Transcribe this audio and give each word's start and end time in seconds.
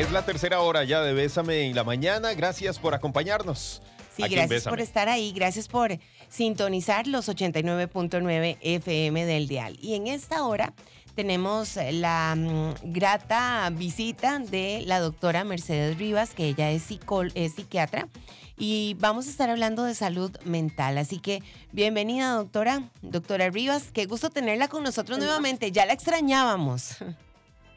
Es 0.00 0.10
la 0.10 0.24
tercera 0.24 0.60
hora 0.60 0.82
ya 0.84 1.02
de 1.02 1.12
Bésame 1.12 1.66
en 1.66 1.76
la 1.76 1.84
mañana. 1.84 2.32
Gracias 2.32 2.78
por 2.78 2.94
acompañarnos. 2.94 3.82
Sí, 4.16 4.22
gracias 4.30 4.64
por 4.64 4.80
estar 4.80 5.10
ahí, 5.10 5.30
gracias 5.32 5.68
por 5.68 5.98
sintonizar 6.30 7.06
los 7.06 7.28
89.9 7.28 8.56
FM 8.62 9.26
del 9.26 9.46
Dial. 9.46 9.76
Y 9.78 9.96
en 9.96 10.06
esta 10.06 10.46
hora 10.46 10.72
tenemos 11.14 11.76
la 11.92 12.34
mm, 12.34 12.92
grata 12.94 13.68
visita 13.74 14.38
de 14.38 14.84
la 14.86 15.00
doctora 15.00 15.44
Mercedes 15.44 15.98
Rivas, 15.98 16.30
que 16.30 16.46
ella 16.46 16.70
es, 16.70 16.86
es 17.34 17.52
psiquiatra, 17.52 18.08
y 18.56 18.96
vamos 19.00 19.26
a 19.26 19.30
estar 19.30 19.50
hablando 19.50 19.84
de 19.84 19.94
salud 19.94 20.34
mental. 20.46 20.96
Así 20.96 21.18
que 21.18 21.42
bienvenida, 21.72 22.32
doctora, 22.32 22.84
doctora 23.02 23.50
Rivas, 23.50 23.90
qué 23.92 24.06
gusto 24.06 24.30
tenerla 24.30 24.68
con 24.68 24.82
nosotros 24.82 25.18
nuevamente, 25.18 25.70
ya 25.72 25.84
la 25.84 25.92
extrañábamos. 25.92 26.96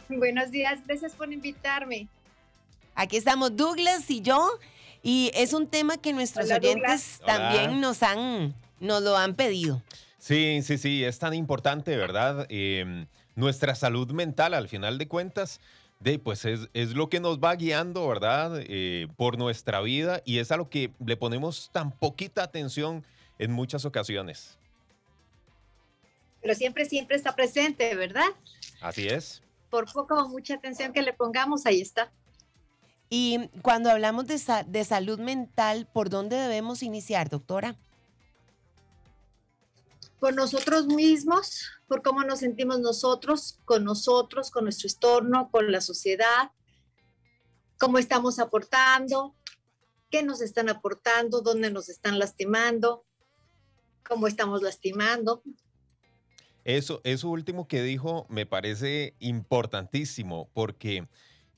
Buenos 0.09 0.51
días, 0.51 0.79
gracias 0.85 1.13
por 1.13 1.31
invitarme. 1.31 2.07
Aquí 2.95 3.17
estamos 3.17 3.55
Douglas 3.55 4.09
y 4.09 4.21
yo 4.21 4.59
y 5.01 5.31
es 5.33 5.53
un 5.53 5.67
tema 5.67 5.97
que 5.97 6.13
nuestros 6.13 6.51
oyentes 6.51 7.21
también 7.25 7.79
nos 7.79 8.03
han, 8.03 8.53
nos 8.79 9.01
lo 9.01 9.17
han 9.17 9.35
pedido. 9.35 9.81
Sí, 10.19 10.61
sí, 10.63 10.77
sí, 10.77 11.03
es 11.03 11.19
tan 11.19 11.33
importante, 11.33 11.97
¿verdad? 11.97 12.45
Em, 12.49 13.07
nuestra 13.35 13.75
salud 13.75 14.11
mental, 14.11 14.53
al 14.53 14.69
final 14.69 14.97
de 14.97 15.07
cuentas, 15.07 15.59
de, 15.99 16.19
pues 16.19 16.45
es, 16.45 16.69
es, 16.73 16.93
lo 16.93 17.09
que 17.09 17.19
nos 17.19 17.39
va 17.39 17.55
guiando, 17.55 18.07
¿verdad? 18.07 18.61
Eh, 18.61 19.07
por 19.15 19.37
nuestra 19.37 19.81
vida 19.81 20.21
y 20.25 20.39
es 20.39 20.51
a 20.51 20.57
lo 20.57 20.69
que 20.69 20.91
le 21.05 21.17
ponemos 21.17 21.69
tan 21.71 21.91
poquita 21.91 22.43
atención 22.43 23.03
en 23.39 23.51
muchas 23.51 23.85
ocasiones. 23.85 24.57
Pero 26.41 26.55
siempre, 26.55 26.85
siempre 26.85 27.15
está 27.15 27.35
presente, 27.35 27.95
¿verdad? 27.95 28.27
Así 28.81 29.07
es. 29.07 29.41
Por 29.73 29.91
poco 29.91 30.13
o 30.13 30.29
mucha 30.29 30.53
atención 30.53 30.93
que 30.93 31.01
le 31.01 31.13
pongamos, 31.13 31.65
ahí 31.65 31.81
está. 31.81 32.11
Y 33.09 33.49
cuando 33.63 33.89
hablamos 33.89 34.27
de, 34.27 34.39
de 34.67 34.85
salud 34.85 35.17
mental, 35.17 35.89
¿por 35.91 36.11
dónde 36.11 36.35
debemos 36.35 36.83
iniciar, 36.83 37.27
doctora? 37.27 37.75
Por 40.19 40.35
nosotros 40.35 40.85
mismos, 40.85 41.71
por 41.87 42.03
cómo 42.03 42.23
nos 42.23 42.41
sentimos 42.41 42.81
nosotros, 42.81 43.57
con 43.65 43.83
nosotros, 43.83 44.51
con 44.51 44.65
nuestro 44.65 44.87
entorno, 44.87 45.49
con 45.49 45.71
la 45.71 45.81
sociedad, 45.81 46.51
cómo 47.79 47.97
estamos 47.97 48.37
aportando, 48.37 49.35
qué 50.11 50.21
nos 50.21 50.39
están 50.41 50.69
aportando, 50.69 51.41
dónde 51.41 51.71
nos 51.71 51.89
están 51.89 52.19
lastimando, 52.19 53.07
cómo 54.07 54.27
estamos 54.27 54.61
lastimando. 54.61 55.41
Eso, 56.65 57.01
eso 57.03 57.29
último 57.29 57.67
que 57.67 57.81
dijo 57.81 58.25
me 58.29 58.45
parece 58.45 59.15
importantísimo 59.19 60.49
porque 60.53 61.07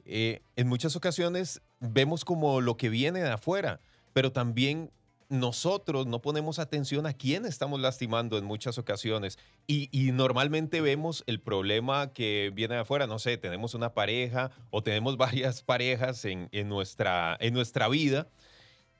eh, 0.05 0.41
en 0.55 0.67
muchas 0.67 0.95
ocasiones 0.95 1.61
vemos 1.79 2.25
como 2.25 2.61
lo 2.61 2.77
que 2.77 2.89
viene 2.89 3.21
de 3.21 3.31
afuera, 3.31 3.79
pero 4.13 4.31
también 4.31 4.91
nosotros 5.29 6.05
no 6.05 6.21
ponemos 6.21 6.59
atención 6.59 7.05
a 7.07 7.13
quién 7.13 7.45
estamos 7.45 7.79
lastimando 7.79 8.37
en 8.37 8.45
muchas 8.45 8.77
ocasiones. 8.77 9.37
Y, 9.67 9.89
normalmente 10.11 10.81
vemos 10.81 11.23
el 11.27 11.39
problema 11.39 12.13
que 12.13 12.51
viene 12.53 12.75
de 12.75 12.81
afuera, 12.81 13.07
no 13.07 13.17
sé, 13.19 13.37
tenemos 13.37 13.73
una 13.73 13.93
pareja 13.93 14.51
o 14.69 14.83
tenemos 14.83 15.17
varias 15.17 15.63
parejas 15.63 16.25
en, 16.25 16.49
nuestra, 16.69 17.37
en 17.39 17.53
nuestra 17.53 17.87
vida 17.87 18.27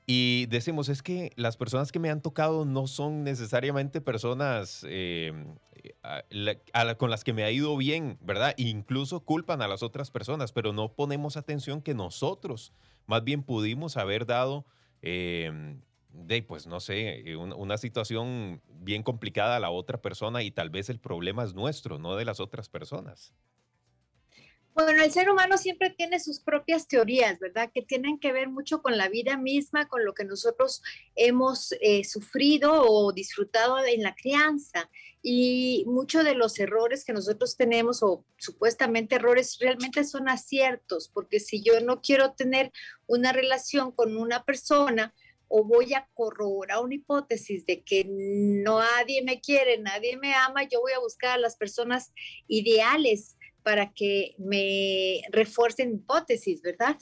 y 0.06 0.46
decimos, 0.46 0.88
es 0.88 1.02
que 1.02 1.32
las 1.34 1.56
personas 1.56 1.90
que 1.90 1.98
me 1.98 2.10
han 2.10 2.20
tocado 2.20 2.64
no 2.64 2.86
son 2.86 3.24
necesariamente 3.24 4.00
personas 4.00 4.84
eh, 4.88 5.32
con 6.98 7.10
las 7.10 7.24
que 7.24 7.32
me 7.32 7.44
ha 7.44 7.50
ido 7.50 7.76
bien, 7.76 8.18
¿verdad? 8.20 8.54
incluso 8.56 9.20
culpan 9.20 9.62
a 9.62 9.68
las 9.68 9.82
otras 9.82 10.10
personas, 10.10 10.52
pero 10.52 10.72
no 10.72 10.92
ponemos 10.92 11.36
atención 11.36 11.82
que 11.82 11.94
nosotros 11.94 12.72
más 13.06 13.24
bien 13.24 13.42
pudimos 13.42 13.96
haber 13.96 14.26
dado, 14.26 14.66
eh, 15.02 15.76
de, 16.10 16.42
pues 16.42 16.66
no 16.66 16.80
sé, 16.80 17.30
eh, 17.30 17.36
una, 17.36 17.76
situación 17.76 18.62
bien 18.68 19.02
complicada 19.02 19.56
a 19.56 19.60
la 19.60 19.70
otra 19.70 20.00
persona 20.00 20.42
y 20.42 20.50
tal 20.50 20.70
vez 20.70 20.88
el 20.88 20.98
problema 20.98 21.44
es 21.44 21.54
nuestro, 21.54 21.98
no 21.98 22.16
de 22.16 22.24
las 22.24 22.40
otras 22.40 22.68
personas. 22.68 23.34
Bueno, 24.76 25.02
el 25.02 25.10
ser 25.10 25.30
humano 25.30 25.56
siempre 25.56 25.88
tiene 25.88 26.20
sus 26.20 26.38
propias 26.38 26.86
teorías, 26.86 27.38
¿verdad? 27.38 27.70
Que 27.72 27.80
tienen 27.80 28.18
que 28.18 28.30
ver 28.30 28.50
mucho 28.50 28.82
con 28.82 28.98
la 28.98 29.08
vida 29.08 29.38
misma, 29.38 29.88
con 29.88 30.04
lo 30.04 30.12
que 30.12 30.26
nosotros 30.26 30.82
hemos 31.14 31.72
eh, 31.80 32.04
sufrido 32.04 32.82
o 32.82 33.10
disfrutado 33.10 33.82
en 33.82 34.02
la 34.02 34.14
crianza. 34.14 34.90
Y 35.22 35.84
muchos 35.86 36.26
de 36.26 36.34
los 36.34 36.58
errores 36.58 37.06
que 37.06 37.14
nosotros 37.14 37.56
tenemos, 37.56 38.02
o 38.02 38.26
supuestamente 38.36 39.14
errores, 39.14 39.56
realmente 39.58 40.04
son 40.04 40.28
aciertos, 40.28 41.08
porque 41.08 41.40
si 41.40 41.62
yo 41.62 41.80
no 41.80 42.02
quiero 42.02 42.34
tener 42.34 42.70
una 43.06 43.32
relación 43.32 43.92
con 43.92 44.14
una 44.18 44.44
persona, 44.44 45.14
o 45.48 45.64
voy 45.64 45.94
a 45.94 46.08
corroborar 46.14 46.80
una 46.82 46.96
hipótesis 46.96 47.64
de 47.66 47.82
que 47.82 48.04
nadie 48.06 49.22
me 49.22 49.40
quiere, 49.40 49.78
nadie 49.78 50.16
me 50.16 50.34
ama, 50.34 50.64
yo 50.64 50.80
voy 50.80 50.92
a 50.92 50.98
buscar 50.98 51.30
a 51.30 51.38
las 51.38 51.56
personas 51.56 52.12
ideales 52.48 53.35
para 53.66 53.92
que 53.92 54.36
me 54.38 55.22
refuercen 55.32 55.92
hipótesis, 55.92 56.62
¿verdad? 56.62 56.96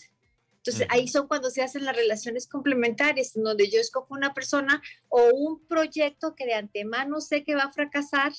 Entonces, 0.56 0.86
ahí 0.88 1.08
son 1.08 1.28
cuando 1.28 1.50
se 1.50 1.60
hacen 1.60 1.84
las 1.84 1.94
relaciones 1.94 2.46
complementarias, 2.48 3.36
en 3.36 3.42
donde 3.42 3.68
yo 3.68 3.78
escojo 3.78 4.14
una 4.14 4.32
persona 4.32 4.80
o 5.10 5.28
un 5.34 5.66
proyecto 5.66 6.34
que 6.34 6.46
de 6.46 6.54
antemano 6.54 7.20
sé 7.20 7.44
que 7.44 7.54
va 7.54 7.64
a 7.64 7.72
fracasar, 7.72 8.32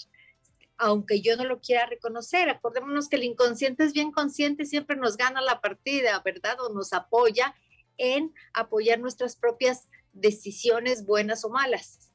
aunque 0.80 1.22
yo 1.22 1.38
no 1.38 1.44
lo 1.44 1.62
quiera 1.62 1.86
reconocer. 1.86 2.50
Acordémonos 2.50 3.10
que 3.10 3.18
el 3.18 3.26
inconsciente 3.26 3.84
es 3.84 3.94
bien 3.94 4.12
consciente, 4.12 4.66
siempre 4.66 4.96
nos 4.96 5.18
gana 5.18 5.40
la 5.42 5.62
partida, 5.62 6.20
¿verdad? 6.26 6.58
O 6.62 6.74
nos 6.74 6.94
apoya 6.94 7.54
en 8.00 8.34
apoyar 8.56 9.00
nuestras 9.00 9.36
propias 9.36 9.88
decisiones, 10.14 11.06
buenas 11.06 11.46
o 11.46 11.52
malas. 11.52 12.10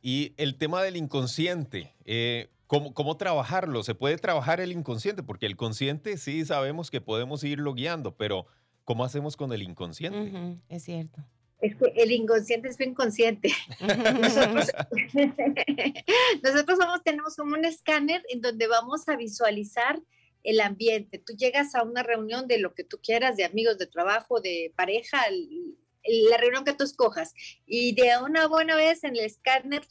Y 0.00 0.34
el 0.36 0.56
tema 0.56 0.84
del 0.84 0.96
inconsciente, 0.96 1.96
eh, 2.04 2.48
¿Cómo, 2.94 3.18
trabajarlo? 3.18 3.82
¿Se 3.82 3.94
puede 3.94 4.16
trabajar 4.16 4.58
el 4.58 4.72
inconsciente? 4.72 5.22
Porque 5.22 5.44
el 5.44 5.56
consciente 5.56 6.16
sí 6.16 6.42
sabemos 6.46 6.90
que 6.90 7.02
podemos 7.02 7.44
irlo 7.44 7.74
guiando, 7.74 8.16
pero 8.16 8.46
¿cómo 8.84 9.04
hacemos 9.04 9.36
con 9.36 9.52
el 9.52 9.60
inconsciente? 9.60 10.58
es 10.70 10.82
cierto. 10.82 11.22
Es 11.60 11.76
que 11.76 11.92
el 11.96 12.10
inconsciente 12.12 12.68
es 12.68 12.78
bien 12.78 12.94
consciente. 12.94 13.52
nosotros, 14.20 14.72
nosotros 16.42 16.78
tenemos 17.04 17.36
como 17.36 17.56
un 17.56 17.66
escáner 17.66 18.24
en 18.30 18.40
donde 18.40 18.66
vamos 18.66 19.06
a 19.06 19.16
visualizar 19.16 20.00
el 20.42 20.58
ambiente. 20.62 21.18
Tú 21.18 21.34
llegas 21.36 21.74
a 21.74 21.82
una 21.82 22.02
reunión 22.02 22.48
de 22.48 22.58
lo 22.58 22.72
que 22.72 22.84
tú 22.84 22.98
quieras, 23.02 23.36
de 23.36 23.44
amigos, 23.44 23.76
de 23.76 23.86
trabajo, 23.86 24.40
de 24.40 24.72
pareja, 24.74 25.18
la 26.30 26.36
reunión 26.38 26.64
que 26.64 26.72
tú 26.72 26.84
escojas. 26.84 27.34
Y 27.66 27.94
de 27.94 28.12
una 28.24 28.46
buena 28.48 28.76
vez 28.76 29.04
en 29.04 29.14
el 29.14 29.26
escáner, 29.26 29.82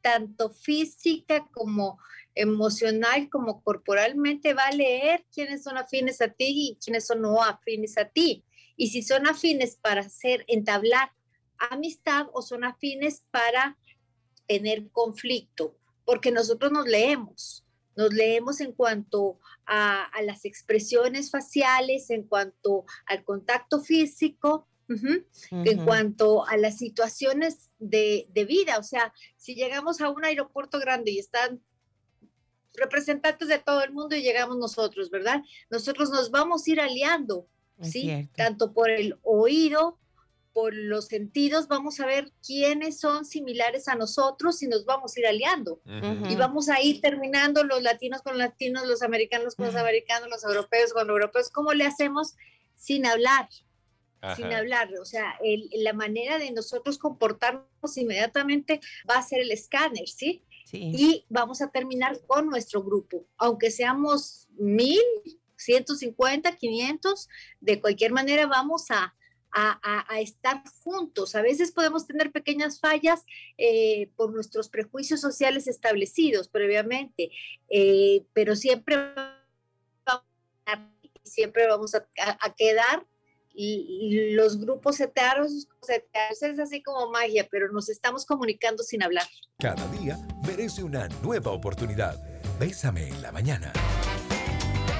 tanto 0.00 0.50
física 0.50 1.46
como 1.52 1.98
emocional 2.34 3.28
como 3.28 3.62
corporalmente 3.62 4.54
va 4.54 4.64
a 4.64 4.74
leer 4.74 5.26
quiénes 5.32 5.62
son 5.62 5.76
afines 5.76 6.20
a 6.20 6.28
ti 6.28 6.46
y 6.48 6.78
quiénes 6.82 7.06
son 7.06 7.22
no 7.22 7.42
afines 7.42 7.98
a 7.98 8.06
ti. 8.06 8.44
Y 8.76 8.88
si 8.88 9.02
son 9.02 9.26
afines 9.26 9.76
para 9.76 10.00
hacer, 10.00 10.44
entablar 10.48 11.12
amistad 11.70 12.26
o 12.32 12.42
son 12.42 12.64
afines 12.64 13.24
para 13.30 13.78
tener 14.46 14.90
conflicto, 14.90 15.76
porque 16.04 16.30
nosotros 16.32 16.72
nos 16.72 16.86
leemos, 16.86 17.64
nos 17.94 18.12
leemos 18.12 18.60
en 18.60 18.72
cuanto 18.72 19.38
a, 19.66 20.08
las 20.24 20.44
expresiones 20.44 21.30
faciales, 21.30 22.10
en 22.10 22.24
cuanto 22.24 22.84
al 23.06 23.22
contacto 23.24 23.80
físico, 23.80 24.66
en 24.88 25.84
cuanto 25.84 26.44
a 26.48 26.56
las 26.56 26.78
situaciones 26.78 27.70
de, 27.78 28.26
de, 28.30 28.44
vida. 28.44 28.78
O 28.78 28.82
sea, 28.82 29.12
si 29.36 29.54
llegamos 29.54 30.00
a 30.00 30.10
un 30.10 30.24
aeropuerto 30.24 30.80
grande 30.80 31.12
y 31.12 31.20
están 31.20 31.62
representantes 32.74 33.48
de 33.48 33.58
todo 33.58 33.82
el 33.82 33.92
mundo 33.92 34.16
y 34.16 34.22
llegamos 34.22 34.56
nosotros, 34.56 35.10
¿verdad? 35.10 35.42
Nosotros 35.70 36.10
nos 36.10 36.30
vamos 36.30 36.66
a 36.66 36.70
ir 36.70 36.80
aliando, 36.80 37.46
¿sí? 37.82 38.28
Tanto 38.36 38.72
por 38.72 38.90
el 38.90 39.18
oído, 39.22 39.98
por 40.52 40.74
los 40.74 41.06
sentidos, 41.06 41.68
vamos 41.68 42.00
a 42.00 42.06
ver 42.06 42.32
quiénes 42.44 42.98
son 42.98 43.24
similares 43.24 43.86
a 43.88 43.94
nosotros 43.94 44.62
y 44.62 44.68
nos 44.68 44.84
vamos 44.84 45.16
a 45.16 45.20
ir 45.20 45.26
aliando. 45.26 45.80
Y 46.28 46.36
vamos 46.36 46.68
a 46.68 46.80
ir 46.82 47.00
terminando 47.00 47.64
los 47.64 47.82
latinos 47.82 48.22
con 48.22 48.36
latinos, 48.36 48.86
los 48.86 49.02
americanos 49.02 49.54
con 49.54 49.66
los 49.66 49.76
americanos, 49.76 50.28
los 50.28 50.44
europeos 50.44 50.92
con 50.92 51.06
los 51.06 51.14
europeos. 51.14 51.50
¿Cómo 51.50 51.72
le 51.72 51.86
hacemos 51.86 52.34
sin 52.74 53.06
hablar? 53.06 53.48
Sin 54.36 54.52
hablar, 54.52 54.90
o 55.00 55.06
sea, 55.06 55.38
la 55.72 55.94
manera 55.94 56.38
de 56.38 56.50
nosotros 56.50 56.98
comportarnos 56.98 57.96
inmediatamente 57.96 58.80
va 59.08 59.14
a 59.14 59.22
ser 59.22 59.40
el 59.40 59.50
escáner, 59.50 60.08
¿sí? 60.08 60.44
Y 60.72 61.24
vamos 61.28 61.62
a 61.62 61.70
terminar 61.70 62.20
con 62.26 62.48
nuestro 62.48 62.82
grupo, 62.82 63.26
aunque 63.36 63.70
seamos 63.70 64.48
mil, 64.56 65.00
150, 65.56 66.56
500, 66.56 67.28
de 67.60 67.80
cualquier 67.80 68.12
manera 68.12 68.46
vamos 68.46 68.86
a, 68.90 69.14
estar 70.20 70.62
juntos. 70.84 71.34
A 71.34 71.42
veces 71.42 71.72
podemos 71.72 72.06
tener 72.06 72.30
pequeñas 72.30 72.78
fallas 72.78 73.24
eh, 73.58 74.08
por 74.14 74.32
nuestros 74.32 74.68
prejuicios 74.68 75.20
sociales 75.20 75.66
establecidos 75.66 76.46
previamente, 76.46 77.32
eh, 77.68 78.24
pero 78.32 78.54
siempre 78.54 78.96
siempre 81.30 81.66
vamos 81.66 81.94
a, 81.94 82.06
quedar 82.56 83.06
y 83.62 84.30
los 84.34 84.58
grupos 84.58 85.00
etarios, 85.00 85.68
es 85.88 86.58
así 86.58 86.82
como 86.82 87.10
magia, 87.10 87.46
pero 87.50 87.70
nos 87.72 87.88
estamos 87.88 88.24
comunicando 88.24 88.82
sin 88.82 89.02
hablar. 89.02 89.26
Cada 89.58 89.86
día 89.88 90.18
merece 90.46 90.82
una 90.82 91.08
nueva 91.22 91.50
oportunidad. 91.50 92.18
Bésame 92.58 93.08
en 93.08 93.22
la 93.22 93.32
mañana. 93.32 93.72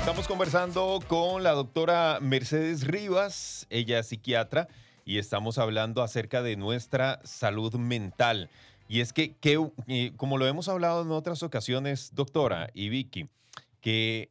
Estamos 0.00 0.26
conversando 0.26 0.98
con 1.08 1.42
la 1.42 1.52
doctora 1.52 2.18
Mercedes 2.20 2.86
Rivas, 2.86 3.66
ella 3.70 3.98
es 3.98 4.06
psiquiatra, 4.08 4.68
y 5.04 5.18
estamos 5.18 5.58
hablando 5.58 6.02
acerca 6.02 6.42
de 6.42 6.56
nuestra 6.56 7.20
salud 7.24 7.74
mental. 7.74 8.50
Y 8.88 9.02
es 9.02 9.12
que, 9.12 9.36
que, 9.36 9.64
eh, 9.88 10.12
como 10.16 10.38
lo 10.38 10.46
hemos 10.46 10.68
hablado 10.68 11.02
en 11.02 11.10
otras 11.10 11.42
ocasiones, 11.42 12.14
doctora 12.14 12.70
y 12.74 12.88
Vicky, 12.88 13.28
que 13.80 14.30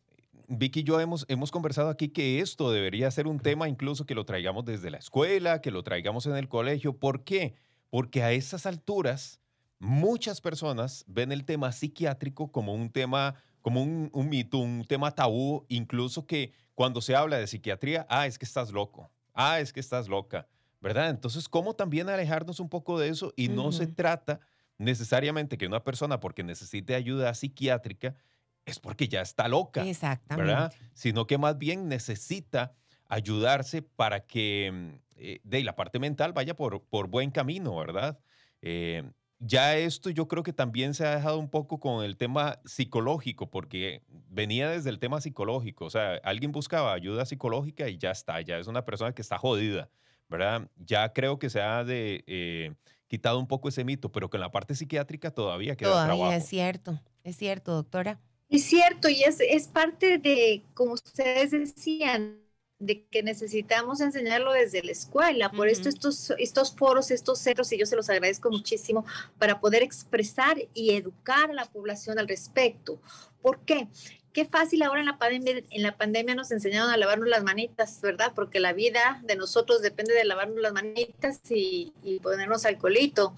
Vicky 0.50 0.80
y 0.80 0.84
yo 0.84 1.00
hemos, 1.00 1.26
hemos 1.30 1.52
conversado 1.52 1.90
aquí 1.90 2.10
que 2.10 2.40
esto 2.40 2.72
debería 2.72 3.10
ser 3.12 3.28
un 3.28 3.40
tema 3.40 3.70
incluso 3.70 4.06
que 4.06 4.16
lo 4.16 4.26
traigamos 4.26 4.66
desde 4.66 4.90
la 4.90 4.98
escuela, 4.98 5.62
que 5.62 5.72
lo 5.72 5.84
traigamos 5.84 6.26
en 6.26 6.36
el 6.36 6.50
colegio. 6.50 6.98
¿Por 6.98 7.24
qué? 7.24 7.56
Porque 7.90 8.24
a 8.24 8.32
esas 8.32 8.66
alturas 8.66 9.40
muchas 9.78 10.42
personas 10.42 11.06
ven 11.08 11.32
el 11.32 11.46
tema 11.46 11.72
psiquiátrico 11.72 12.52
como 12.52 12.74
un 12.74 12.90
tema, 12.90 13.36
como 13.62 13.84
un, 13.84 14.10
un 14.12 14.30
mito, 14.30 14.58
un 14.58 14.86
tema 14.86 15.12
tabú, 15.12 15.66
incluso 15.70 16.26
que 16.26 16.52
cuando 16.74 17.02
se 17.02 17.16
habla 17.16 17.38
de 17.38 17.48
psiquiatría, 17.48 18.08
ah, 18.10 18.26
es 18.26 18.40
que 18.40 18.46
estás 18.46 18.72
loco, 18.72 19.12
ah, 19.34 19.60
es 19.60 19.72
que 19.72 19.80
estás 19.80 20.08
loca, 20.08 20.48
¿verdad? 20.82 21.10
Entonces, 21.10 21.48
¿cómo 21.48 21.76
también 21.76 22.10
alejarnos 22.10 22.60
un 22.60 22.70
poco 22.70 22.98
de 22.98 23.10
eso? 23.10 23.34
Y 23.36 23.50
no 23.50 23.72
se 23.72 23.86
trata 23.86 24.40
necesariamente 24.78 25.58
que 25.58 25.68
una 25.68 25.84
persona, 25.84 26.20
porque 26.20 26.44
necesite 26.44 26.96
ayuda 26.96 27.34
psiquiátrica, 27.34 28.16
es 28.66 28.80
porque 28.80 29.08
ya 29.08 29.22
está 29.22 29.48
loca. 29.48 29.88
Exactamente. 29.88 30.52
¿verdad? 30.52 30.74
Sino 30.94 31.28
que 31.28 31.38
más 31.38 31.58
bien 31.58 31.88
necesita 31.88 32.74
ayudarse 33.08 33.82
para 33.82 34.26
que 34.26 34.72
mm, 34.72 35.02
eh, 35.16 35.42
de 35.44 35.64
la 35.64 35.76
parte 35.76 36.00
mental 36.00 36.34
vaya 36.34 36.56
por, 36.56 36.84
por 36.84 37.08
buen 37.08 37.32
camino, 37.32 37.76
¿verdad? 37.76 38.20
Eh, 38.62 39.04
ya 39.40 39.78
esto 39.78 40.10
yo 40.10 40.28
creo 40.28 40.44
que 40.44 40.54
también 40.54 40.94
se 40.94 41.06
ha 41.06 41.16
dejado 41.16 41.40
un 41.40 41.50
poco 41.50 41.80
con 41.80 42.04
el 42.04 42.18
tema 42.18 42.60
psicológico, 42.66 43.50
porque 43.50 44.04
venía 44.30 44.70
desde 44.70 44.90
el 44.90 45.00
tema 45.00 45.22
psicológico, 45.22 45.86
o 45.86 45.90
sea, 45.90 46.16
alguien 46.24 46.52
buscaba 46.52 46.94
ayuda 46.94 47.26
psicológica 47.26 47.88
y 47.88 47.98
ya 47.98 48.12
está, 48.12 48.42
ya 48.42 48.58
es 48.58 48.68
una 48.68 48.84
persona 48.84 49.14
que 49.14 49.22
está 49.22 49.38
jodida, 49.38 49.90
¿verdad? 50.28 50.70
Ya 50.76 51.14
creo 51.14 51.40
que 51.40 51.50
se 51.50 51.62
ha 51.62 51.86
de, 51.86 52.24
eh, 52.28 52.76
quitado 53.08 53.40
un 53.40 53.48
poco 53.48 53.70
ese 53.70 53.86
mito, 53.86 54.12
pero 54.12 54.30
con 54.30 54.42
la 54.42 54.52
parte 54.52 54.76
psiquiátrica 54.76 55.32
todavía 55.32 55.76
queda 55.78 55.92
todavía 55.92 56.16
trabajo. 56.16 56.38
es 56.38 56.46
cierto, 56.46 57.02
es 57.24 57.38
cierto, 57.38 57.74
doctora. 57.74 58.20
Es 58.50 58.64
cierto, 58.64 59.10
y 59.10 59.24
es, 59.24 59.40
es 59.40 59.68
parte 59.68 60.18
de, 60.18 60.64
como 60.74 60.94
ustedes 60.94 61.52
decían, 61.52 62.40
de 62.80 63.06
que 63.06 63.22
necesitamos 63.22 64.00
enseñarlo 64.00 64.54
desde 64.54 64.82
la 64.82 64.92
escuela. 64.92 65.52
Por 65.52 65.68
esto 65.68 65.90
estos, 65.90 66.32
estos 66.38 66.76
foros, 66.76 67.12
estos 67.12 67.40
centros, 67.40 67.72
y 67.72 67.78
yo 67.78 67.86
se 67.86 67.96
los 67.96 68.10
agradezco 68.10 68.50
muchísimo, 68.50 69.06
para 69.38 69.60
poder 69.60 69.84
expresar 69.84 70.58
y 70.74 70.96
educar 70.96 71.52
a 71.52 71.54
la 71.54 71.66
población 71.66 72.18
al 72.18 72.28
respecto. 72.28 73.02
¿Por 73.42 73.60
qué? 73.66 73.88
Qué 74.32 74.46
fácil 74.46 74.84
ahora 74.84 75.02
en 75.02 75.08
la 75.08 75.18
pandemia, 75.18 75.64
en 75.70 75.84
la 75.84 75.98
pandemia 75.98 76.36
nos 76.36 76.52
enseñaron 76.52 76.90
a 76.90 76.98
lavarnos 76.98 77.28
las 77.28 77.44
manitas, 77.44 78.00
¿verdad? 78.02 78.32
Porque 78.34 78.60
la 78.60 78.74
vida 78.74 79.20
de 79.24 79.36
nosotros 79.36 79.82
depende 79.82 80.14
de 80.14 80.24
lavarnos 80.24 80.60
las 80.60 80.72
manitas 80.72 81.42
y, 81.50 81.92
ponernos 82.22 82.66
alcoholito. 82.66 83.36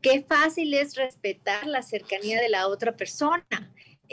Qué 0.00 0.22
fácil 0.22 0.72
es 0.74 0.94
respetar 0.94 1.66
la 1.66 1.82
cercanía 1.82 2.40
de 2.40 2.50
la 2.50 2.68
otra 2.68 2.96
persona 2.96 3.44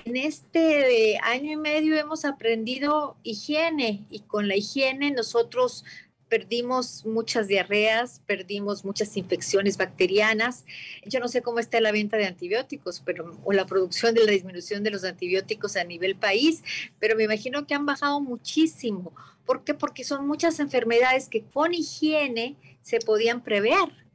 en 0.05 0.15
este 0.15 1.17
año 1.23 1.51
y 1.51 1.57
medio 1.57 1.95
hemos 1.97 2.25
aprendido 2.25 3.17
higiene 3.23 4.05
y 4.09 4.21
con 4.21 4.47
la 4.47 4.55
higiene 4.55 5.11
nosotros 5.11 5.83
perdimos 6.29 7.05
muchas 7.05 7.47
diarreas, 7.47 8.21
perdimos 8.25 8.83
muchas 8.83 9.15
infecciones 9.15 9.77
bacterianas. 9.77 10.65
Yo 11.05 11.19
no 11.19 11.27
sé 11.27 11.41
cómo 11.41 11.59
está 11.59 11.79
la 11.79 11.91
venta 11.91 12.17
de 12.17 12.25
antibióticos, 12.25 13.01
pero 13.05 13.37
o 13.43 13.53
la 13.53 13.65
producción 13.65 14.13
de 14.13 14.25
la 14.25 14.31
disminución 14.31 14.83
de 14.83 14.91
los 14.91 15.03
antibióticos 15.03 15.77
a 15.77 15.83
nivel 15.83 16.15
país, 16.15 16.63
pero 16.99 17.15
me 17.15 17.23
imagino 17.23 17.65
que 17.65 17.73
han 17.73 17.85
bajado 17.85 18.19
muchísimo. 18.19 19.13
¿Por 19.45 19.63
qué? 19.63 19.73
Porque 19.73 20.03
son 20.03 20.27
muchas 20.27 20.59
enfermedades 20.59 21.29
que 21.29 21.43
con 21.43 21.73
higiene 21.73 22.57
se 22.81 22.99
podían 22.99 23.41
prever. 23.41 24.06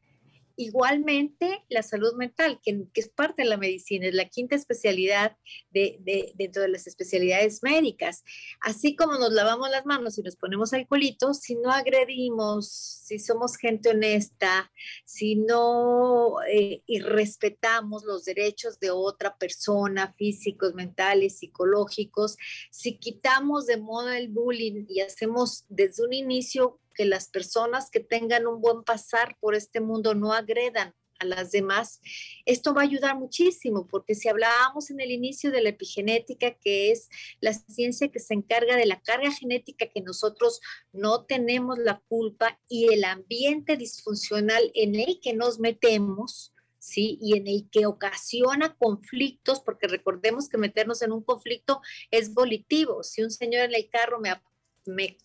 Igualmente, 0.57 1.65
la 1.69 1.83
salud 1.83 2.15
mental, 2.15 2.61
que, 2.63 2.87
es 2.95 3.09
parte 3.09 3.43
de 3.43 3.49
la 3.49 3.57
medicina, 3.57 4.07
es 4.07 4.15
la 4.15 4.29
quinta 4.29 4.55
especialidad 4.55 5.37
de, 5.71 5.99
de, 6.01 6.33
dentro 6.35 6.63
de 6.63 6.69
las 6.69 6.87
especialidades 6.87 7.63
médicas. 7.63 8.25
Así 8.61 8.97
como 8.97 9.19
nos 9.19 9.33
lavamos 9.33 9.71
las 9.71 9.87
manos 9.87 10.19
y 10.19 10.23
nos 10.23 10.37
ponemos 10.37 10.73
alcoholito, 10.73 11.35
si 11.35 11.55
no 11.57 11.71
agredimos, 11.71 12.69
si 12.69 13.19
somos 13.19 13.57
gente 13.57 13.91
honesta, 13.91 14.71
si 15.05 15.37
no 15.37 16.37
eh, 16.49 16.83
y 16.87 17.01
respetamos 17.01 18.05
los 18.05 18.25
derechos 18.25 18.79
de 18.79 18.91
otra 18.91 19.37
persona, 19.37 20.15
físicos, 20.17 20.75
mentales, 20.75 21.39
psicológicos, 21.39 22.37
si 22.71 22.99
quitamos 22.99 23.67
de 23.67 23.77
moda 23.77 24.19
el 24.19 24.29
bullying 24.29 24.87
y 24.89 25.01
hacemos 25.01 25.65
desde 25.69 26.05
un 26.05 26.13
inicio 26.13 26.81
que 26.93 27.05
las 27.05 27.29
personas 27.29 27.91
que 27.91 28.01
tengan 28.01 28.47
un 28.47 28.61
buen 28.61 28.85
pasar 28.85 29.37
por 29.41 29.55
este 29.55 29.81
mundo 29.81 30.15
no 30.15 30.33
agredan 30.33 30.95
a 31.19 31.25
las 31.25 31.53
demás, 31.53 32.01
esto 32.47 32.75
va 32.75 32.83
a 32.83 32.85
ayudar 32.85 33.17
muchísimo, 33.17 33.87
porque 33.87 34.15
si 34.15 34.29
hablábamos 34.29 34.91
en 34.91 35.01
el 35.01 35.11
inicio 35.11 35.51
de 35.51 35.63
la 35.63 35.69
epigenética, 35.71 36.55
que 36.55 36.91
es 36.91 37.09
la 37.41 37.53
ciencia 37.53 38.09
que 38.09 38.19
se 38.19 38.35
encarga 38.35 38.77
de 38.77 38.87
la 38.87 39.01
carga 39.01 39.31
genética 39.31 39.87
que 39.87 40.01
nosotros 40.01 40.61
no 40.93 41.25
tenemos 41.25 41.79
la 41.79 42.03
culpa 42.09 42.59
y 42.69 42.93
el 42.93 43.05
ambiente 43.05 43.77
disfuncional 43.77 44.71
en 44.75 44.97
el 44.97 45.21
que 45.21 45.33
nos 45.33 45.61
metemos, 45.61 46.53
¿sí? 46.79 47.19
Y 47.21 47.37
en 47.37 47.47
el 47.47 47.69
que 47.71 47.87
ocasiona 47.87 48.75
conflictos, 48.75 49.61
porque 49.61 49.87
recordemos 49.87 50.49
que 50.49 50.59
meternos 50.59 51.01
en 51.03 51.13
un 51.13 51.23
conflicto 51.23 51.81
es 52.11 52.35
volitivo. 52.35 53.05
Si 53.05 53.23
un 53.23 53.31
señor 53.31 53.67
en 53.67 53.75
el 53.75 53.89
carro 53.89 54.19
me, 54.19 54.31
me 54.87 55.19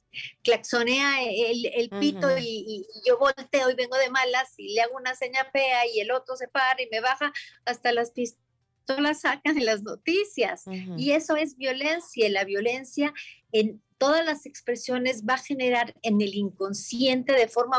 claxonea 0.44 1.24
el, 1.24 1.90
pito 2.00 2.38
y, 2.38 2.86
yo 3.06 3.18
volteo 3.18 3.70
y 3.70 3.76
vengo 3.76 3.98
de 3.98 4.10
malas 4.10 4.54
y 4.58 4.74
le 4.74 4.82
hago 4.82 4.96
una 4.96 5.16
seña 5.16 5.46
fea 5.52 5.86
y 5.88 6.00
el 6.00 6.12
otro 6.12 6.36
se 6.36 6.48
para 6.48 6.82
y 6.82 6.90
me 6.90 7.02
baja 7.02 7.32
hasta 7.66 7.92
las 7.92 8.12
pistolas 8.12 9.22
sacan 9.22 9.58
en 9.58 9.66
las 9.66 9.84
noticias. 9.84 10.64
Y 10.98 11.12
eso 11.12 11.36
es 11.36 11.58
violencia. 11.58 12.28
Y 12.28 12.32
la 12.32 12.46
violencia 12.46 13.14
en 13.52 13.82
todas 13.98 14.26
las 14.26 14.46
expresiones 14.46 15.24
va 15.26 15.36
a 15.36 15.44
generar 15.44 15.96
en 16.02 16.22
el 16.22 16.36
inconsciente 16.36 17.34
de 17.34 17.48
forma 17.48 17.78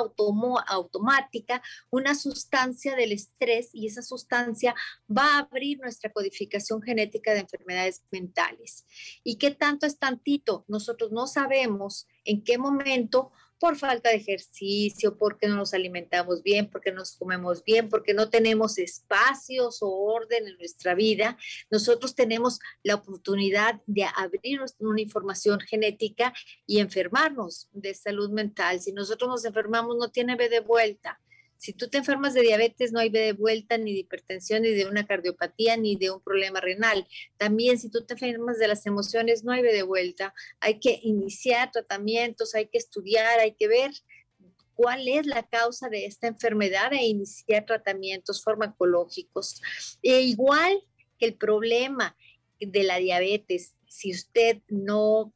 automática 0.67 1.63
una 1.91 2.15
sustancia 2.15 2.97
del 2.97 3.13
estrés 3.13 3.71
y 3.73 3.87
esa 3.87 4.03
sustancia 4.03 4.75
va 5.11 5.37
a 5.37 5.39
abrir 5.41 5.79
nuestra 5.81 6.13
codificación 6.13 6.83
genética 6.83 7.33
de 7.33 7.41
enfermedades 7.41 8.03
mentales. 8.11 8.85
¿Y 9.25 9.37
qué 9.37 9.51
tanto 9.51 9.87
es 9.87 9.99
tantito? 9.99 10.65
Nosotros 10.69 11.13
no 11.13 11.27
sabemos 11.27 12.07
en 12.25 12.43
qué 12.43 12.59
momento 12.59 13.33
por 13.59 13.77
falta 13.77 14.11
de 14.11 14.17
ejercicio, 14.17 15.17
porque 15.17 15.49
no 15.49 15.57
nos 15.57 15.75
alimentamos 15.75 16.43
bien, 16.43 16.71
porque 16.71 16.93
nos 16.93 17.17
comemos 17.17 17.65
bien, 17.65 17.89
porque 17.89 18.15
no 18.15 18.31
tenemos 18.31 18.79
espacios 18.79 19.79
o 19.83 19.89
orden 19.89 20.47
en 20.47 20.57
nuestra 20.59 20.95
vida, 20.95 21.37
nosotros 21.71 22.15
tenemos 22.15 22.61
la 22.83 22.97
oportunidad 22.97 23.81
de 23.87 24.05
abrir 24.17 24.61
una 24.79 25.01
información 25.01 25.61
genética 25.61 26.33
y 26.67 26.79
enfermarnos 26.79 27.69
de 27.73 27.95
salud 27.95 28.31
mental. 28.31 28.81
Si 28.81 28.93
nosotros 28.93 29.29
nos 29.29 29.45
enfermamos, 29.45 29.97
no 29.97 30.11
tiene 30.11 30.37
B 30.37 30.49
de 30.49 30.61
vuelta. 30.61 31.21
Si 31.59 31.73
tú 31.73 31.89
te 31.89 31.99
enfermas 31.99 32.35
de 32.35 32.43
diabetes, 32.43 32.93
no 32.93 33.01
hay 33.01 33.11
de 33.11 33.33
vuelta 33.33 33.77
ni 33.77 33.93
de 33.93 34.01
hipertensión, 34.01 34.63
ni 34.63 34.71
de 34.71 34.87
una 34.87 35.07
cardiopatía, 35.07 35.77
ni 35.77 35.97
de 35.97 36.11
un 36.11 36.21
problema 36.21 36.61
renal. 36.61 37.07
También 37.37 37.79
si 37.79 37.91
tú 37.91 38.07
te 38.07 38.15
enfermas 38.15 38.59
de 38.59 38.69
las 38.69 38.87
emociones, 38.87 39.45
no 39.45 39.53
hay 39.53 39.63
de 39.63 39.83
vuelta. 39.83 40.33
Hay 40.61 40.79
que 40.79 41.01
iniciar 41.03 41.73
tratamientos, 41.73 42.55
hay 42.55 42.69
que 42.69 42.79
estudiar, 42.79 43.41
hay 43.41 43.55
que 43.55 43.69
ver 43.69 43.91
cuál 44.75 45.09
es 45.09 45.27
la 45.27 45.43
causa 45.43 45.89
de 45.89 46.07
esta 46.07 46.29
enfermedad 46.29 46.93
e 46.93 47.05
iniciar 47.05 47.67
tratamientos 47.67 48.45
farmacológicos. 48.45 49.61
E 50.03 50.21
igual 50.21 50.85
que 51.19 51.27
el 51.27 51.35
problema 51.35 52.17
de 52.61 52.85
la 52.85 52.99
diabetes, 52.99 53.75
si 53.89 54.13
usted 54.13 54.59
no 54.69 55.35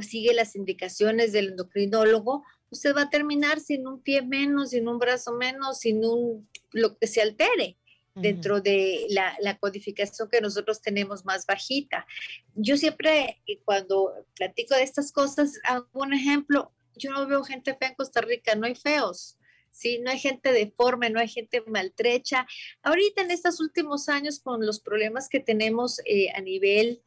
sigue 0.00 0.32
las 0.32 0.56
indicaciones 0.56 1.32
del 1.32 1.50
endocrinólogo, 1.50 2.42
usted 2.70 2.94
va 2.94 3.02
a 3.02 3.10
terminar 3.10 3.60
sin 3.60 3.86
un 3.86 4.00
pie 4.00 4.22
menos, 4.22 4.70
sin 4.70 4.88
un 4.88 4.98
brazo 4.98 5.32
menos, 5.32 5.78
sin 5.78 6.04
un 6.04 6.48
lo 6.72 6.96
que 6.98 7.06
se 7.06 7.22
altere 7.22 7.76
dentro 8.14 8.62
de 8.62 9.06
la, 9.10 9.36
la, 9.40 9.58
codificación 9.58 10.30
que 10.30 10.40
nosotros 10.40 10.80
tenemos 10.80 11.26
más 11.26 11.44
bajita. 11.44 12.06
Yo 12.54 12.78
siempre, 12.78 13.42
eh, 13.46 13.60
cuando 13.62 14.14
platico 14.34 14.74
de 14.74 14.84
estas 14.84 15.12
cosas, 15.12 15.60
hago 15.64 15.86
un 15.92 16.14
ejemplo, 16.14 16.72
yo 16.94 17.10
no 17.10 17.26
veo 17.26 17.44
gente 17.44 17.74
fea 17.74 17.90
en 17.90 17.94
Costa 17.94 18.22
Rica, 18.22 18.54
no 18.54 18.66
hay 18.66 18.74
feos. 18.74 19.36
¿sí? 19.70 19.98
No 19.98 20.10
hay 20.10 20.18
gente 20.18 20.52
deforme, 20.52 21.10
no 21.10 21.20
hay 21.20 21.28
gente 21.28 21.62
maltrecha. 21.66 22.46
Ahorita 22.82 23.22
en 23.22 23.30
estos 23.30 23.60
últimos 23.60 24.08
años, 24.08 24.40
con 24.40 24.64
los 24.64 24.80
problemas 24.80 25.28
que 25.28 25.40
tenemos 25.40 26.00
eh, 26.06 26.30
a 26.34 26.40
nivel 26.40 27.02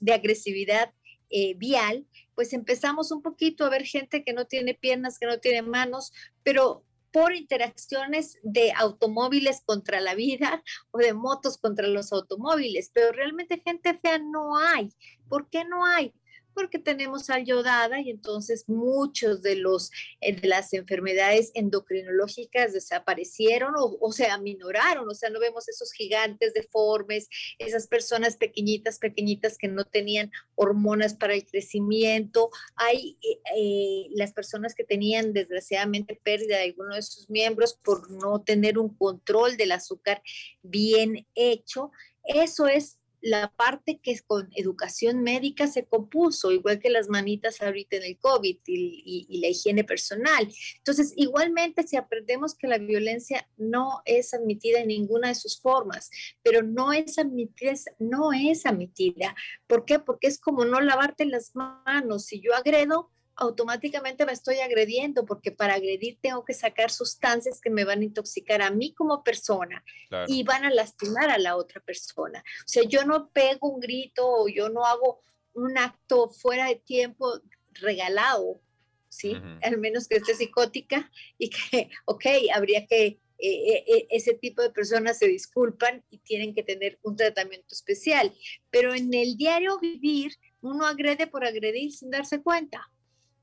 de 0.00 0.14
agresividad 0.14 0.92
eh, 1.30 1.54
vial, 1.54 2.06
pues 2.34 2.52
empezamos 2.52 3.10
un 3.10 3.22
poquito 3.22 3.64
a 3.64 3.70
ver 3.70 3.84
gente 3.84 4.24
que 4.24 4.32
no 4.32 4.46
tiene 4.46 4.74
piernas, 4.74 5.18
que 5.18 5.26
no 5.26 5.38
tiene 5.38 5.62
manos, 5.62 6.12
pero 6.42 6.84
por 7.14 7.32
interacciones 7.32 8.38
de 8.42 8.72
automóviles 8.72 9.62
contra 9.64 10.00
la 10.00 10.16
vida 10.16 10.64
o 10.90 10.98
de 10.98 11.14
motos 11.14 11.58
contra 11.58 11.86
los 11.86 12.12
automóviles, 12.12 12.90
pero 12.92 13.12
realmente 13.12 13.62
gente 13.64 13.98
fea 14.02 14.18
no 14.18 14.56
hay. 14.56 14.90
¿Por 15.28 15.48
qué 15.48 15.64
no 15.64 15.84
hay? 15.84 16.12
Porque 16.54 16.78
tenemos 16.78 17.30
ayodada 17.30 18.00
y 18.00 18.10
entonces 18.10 18.68
muchos 18.68 19.42
de 19.42 19.56
los 19.56 19.90
eh, 20.20 20.34
de 20.40 20.48
las 20.48 20.72
enfermedades 20.72 21.50
endocrinológicas 21.54 22.72
desaparecieron 22.72 23.74
o, 23.76 24.12
se 24.12 24.26
aminoraron, 24.26 25.08
o 25.08 25.14
sea, 25.14 25.30
no 25.30 25.40
vemos 25.40 25.68
esos 25.68 25.92
gigantes 25.92 26.54
deformes, 26.54 27.28
esas 27.58 27.86
personas 27.86 28.36
pequeñitas, 28.36 28.98
pequeñitas 28.98 29.58
que 29.58 29.68
no 29.68 29.84
tenían 29.84 30.30
hormonas 30.54 31.14
para 31.14 31.34
el 31.34 31.44
crecimiento, 31.44 32.50
hay 32.76 33.18
eh, 33.22 33.40
eh, 33.56 34.06
las 34.14 34.32
personas 34.32 34.74
que 34.74 34.84
tenían 34.84 35.32
desgraciadamente 35.32 36.18
pérdida 36.22 36.58
de 36.58 36.64
alguno 36.64 36.94
de 36.94 37.02
sus 37.02 37.28
miembros 37.28 37.74
por 37.82 38.10
no 38.10 38.42
tener 38.42 38.78
un 38.78 38.94
control 38.94 39.56
del 39.56 39.72
azúcar 39.72 40.22
bien 40.62 41.26
hecho. 41.34 41.90
Eso 42.24 42.66
es 42.66 42.98
la 43.24 43.50
parte 43.56 44.00
que 44.02 44.20
con 44.20 44.50
educación 44.54 45.22
médica 45.22 45.66
se 45.66 45.86
compuso, 45.86 46.52
igual 46.52 46.78
que 46.78 46.90
las 46.90 47.08
manitas 47.08 47.62
ahorita 47.62 47.96
en 47.96 48.02
el 48.02 48.18
COVID 48.18 48.58
y, 48.66 49.40
la 49.40 49.48
higiene 49.48 49.82
personal. 49.82 50.46
Entonces, 50.76 51.14
igualmente, 51.16 51.86
si 51.86 51.96
aprendemos 51.96 52.54
que 52.54 52.68
la 52.68 52.76
violencia 52.76 53.48
no 53.56 54.02
es 54.04 54.34
admitida 54.34 54.80
en 54.80 54.88
ninguna 54.88 55.28
de 55.28 55.36
sus 55.36 55.58
formas, 55.58 56.10
pero 56.42 56.62
no 56.62 56.92
es 56.92 57.18
admitida, 57.18 57.72
no 57.98 58.34
es 58.34 58.66
admitida. 58.66 59.34
¿Por 59.66 59.86
qué? 59.86 59.98
Porque 59.98 60.26
es 60.26 60.38
como 60.38 60.66
no 60.66 60.82
lavarte 60.82 61.24
las 61.24 61.52
manos. 61.54 62.26
Si 62.26 62.42
yo 62.42 62.54
agredo, 62.54 63.10
automáticamente 63.36 64.24
me 64.26 64.32
estoy 64.32 64.60
agrediendo 64.60 65.24
porque 65.24 65.50
para 65.50 65.74
agredir 65.74 66.18
tengo 66.20 66.44
que 66.44 66.54
sacar 66.54 66.90
sustancias 66.90 67.60
que 67.60 67.70
me 67.70 67.84
van 67.84 68.00
a 68.00 68.04
intoxicar 68.04 68.62
a 68.62 68.70
mí 68.70 68.94
como 68.94 69.24
persona 69.24 69.84
y 70.28 70.44
van 70.44 70.64
a 70.64 70.70
lastimar 70.70 71.30
a 71.30 71.38
la 71.38 71.56
otra 71.56 71.80
persona. 71.80 72.44
O 72.60 72.68
sea, 72.68 72.84
yo 72.84 73.04
no 73.04 73.30
pego 73.30 73.68
un 73.68 73.80
grito 73.80 74.26
o 74.26 74.48
yo 74.48 74.68
no 74.68 74.84
hago 74.84 75.20
un 75.54 75.78
acto 75.78 76.28
fuera 76.28 76.68
de 76.68 76.76
tiempo 76.76 77.40
regalado, 77.74 78.60
¿sí? 79.08 79.36
Al 79.62 79.78
menos 79.78 80.06
que 80.08 80.16
esté 80.16 80.34
psicótica 80.34 81.10
y 81.38 81.50
que, 81.50 81.90
ok, 82.04 82.24
habría 82.54 82.86
que 82.86 83.20
eh, 83.38 83.74
eh, 83.74 83.84
eh, 83.88 84.06
ese 84.10 84.34
tipo 84.34 84.62
de 84.62 84.70
personas 84.70 85.18
se 85.18 85.26
disculpan 85.26 86.04
y 86.08 86.18
tienen 86.18 86.54
que 86.54 86.62
tener 86.62 86.98
un 87.02 87.16
tratamiento 87.16 87.74
especial. 87.74 88.32
Pero 88.70 88.94
en 88.94 89.12
el 89.12 89.36
diario 89.36 89.78
vivir, 89.80 90.32
uno 90.60 90.86
agrede 90.86 91.26
por 91.26 91.44
agredir 91.44 91.92
sin 91.92 92.10
darse 92.10 92.42
cuenta 92.42 92.90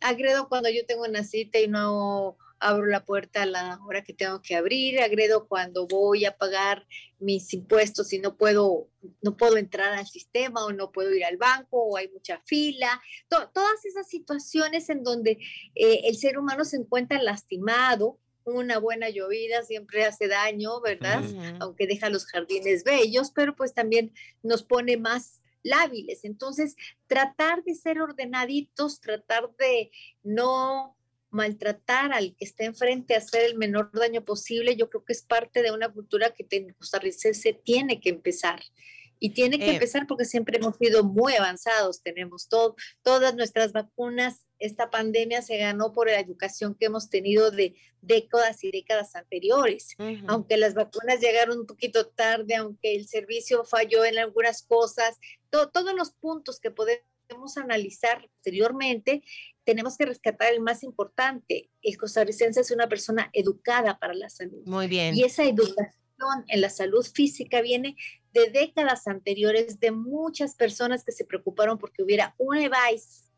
agredo 0.01 0.50
cuando 0.50 0.70
yo 0.70 0.86
tengo 0.86 1.03
una 1.03 1.24
cita 1.24 1.60
y 1.60 1.67
no 1.67 2.38
abro 2.60 2.86
la 2.86 3.03
puerta 3.03 3.41
a 3.41 3.46
la 3.48 3.79
hora 3.88 4.03
que 4.03 4.13
tengo 4.13 4.41
que 4.41 4.55
abrir, 4.55 5.01
agredo 5.01 5.48
cuando 5.48 5.88
voy 5.88 6.25
a 6.25 6.38
pagar 6.38 6.86
mis 7.20 7.51
impuestos 7.53 8.13
y 8.13 8.20
no 8.20 8.38
puedo, 8.38 8.88
no 9.22 9.36
puedo 9.36 9.58
entrar 9.58 9.93
al 9.93 10.08
sistema 10.08 10.63
o 10.63 10.72
no 10.72 10.91
puedo 10.91 11.13
ir 11.13 11.25
al 11.25 11.38
banco 11.38 11.84
o 11.84 11.98
hay 11.98 12.10
mucha 12.10 12.39
fila, 12.46 13.01
todas 13.29 13.84
esas 13.86 14.08
situaciones 14.08 14.89
en 14.89 15.03
donde 15.03 15.39
eh, 15.75 16.01
el 16.03 16.15
ser 16.17 16.38
humano 16.38 16.63
se 16.63 16.77
encuentra 16.77 17.22
lastimado, 17.22 18.20
una 18.43 18.79
buena 18.79 19.10
llovida 19.10 19.63
siempre 19.63 20.05
hace 20.05 20.27
daño, 20.27 20.81
¿verdad? 20.81 21.24
Aunque 21.60 21.86
deja 21.86 22.10
los 22.10 22.25
jardines 22.25 22.84
bellos, 22.84 23.31
pero 23.31 23.55
pues 23.55 23.74
también 23.74 24.13
nos 24.41 24.63
pone 24.63 24.98
más 24.98 25.40
lábiles. 25.63 26.24
Entonces, 26.24 26.75
tratar 27.08 27.63
de 27.63 27.75
ser 27.75 28.01
ordenaditos, 28.01 29.00
tratar 29.00 29.50
de 29.58 29.91
no 30.24 30.98
maltratar 31.32 32.13
al 32.13 32.36
que 32.36 32.46
está 32.46 32.65
enfrente, 32.65 33.15
hacer 33.15 33.44
el 33.44 33.58
menor 33.58 33.89
daño 33.94 34.24
posible, 34.24 34.75
yo 34.75 34.89
creo 34.89 35.06
que 35.06 35.13
es 35.13 35.24
parte 35.24 35.63
de 35.63 35.72
una 35.72 35.91
cultura 35.91 36.34
que 36.34 36.46
en 36.51 36.75
se 37.34 37.53
tiene 37.53 38.00
que 38.00 38.10
empezar. 38.10 38.62
Y 39.24 39.34
tiene 39.34 39.60
que 39.60 39.70
eh, 39.70 39.74
empezar 39.75 40.08
porque 40.08 40.25
siempre 40.25 40.58
hemos 40.58 40.77
sido 40.77 41.03
muy 41.03 41.34
avanzados, 41.36 42.01
tenemos 42.01 42.50
todo, 42.50 42.75
todas 43.03 43.36
nuestras 43.36 43.72
vacunas. 43.72 44.46
Esta 44.62 44.89
pandemia 44.89 45.41
se 45.41 45.58
ganó 45.58 45.91
por 45.91 46.08
la 46.08 46.20
educación 46.20 46.75
que 46.75 46.86
hemos 46.86 47.10
tenido 47.10 47.51
de 47.51 47.75
décadas 48.01 48.63
y 48.63 48.72
décadas 48.72 49.15
anteriores. 49.15 49.96
Aunque 50.27 50.58
las 50.58 50.74
vacunas 50.74 51.20
llegaron 51.20 51.60
un 51.60 51.65
poquito 51.65 52.08
tarde, 52.08 52.56
aunque 52.56 52.96
el 52.96 53.08
servicio 53.08 53.65
falló 53.65 54.06
en 54.06 54.18
algunas 54.18 54.63
cosas, 54.63 55.20
todos 55.50 55.94
los 55.96 56.12
puntos 56.12 56.60
que 56.60 56.72
podemos 56.72 57.58
analizar 57.58 58.30
posteriormente, 58.36 59.24
tenemos 59.63 59.98
que 59.98 60.06
rescatar 60.06 60.53
el 60.53 60.62
más 60.62 60.84
importante. 60.84 61.70
El 61.82 61.98
costarricense 61.98 62.62
es 62.62 62.72
una 62.72 62.88
persona 62.88 63.30
educada 63.34 63.98
para 64.00 64.13
la 64.13 64.30
salud. 64.30 64.62
Muy 64.65 64.88
bien. 64.88 65.15
Y 65.15 65.24
esa 65.24 65.44
educación 65.44 65.96
en 66.48 66.62
la 66.62 66.70
salud 66.70 67.06
física 67.06 67.62
viene 67.62 67.96
de 68.34 68.50
décadas 68.50 69.08
anteriores 69.08 69.80
de 69.80 69.91
muchas 69.91 70.56
personas 70.56 71.03
que 71.03 71.12
se 71.12 71.25
preocuparon 71.25 71.77
porque 71.77 72.03
hubiera 72.03 72.36
un 72.38 72.58
EVAIS, 72.58 73.31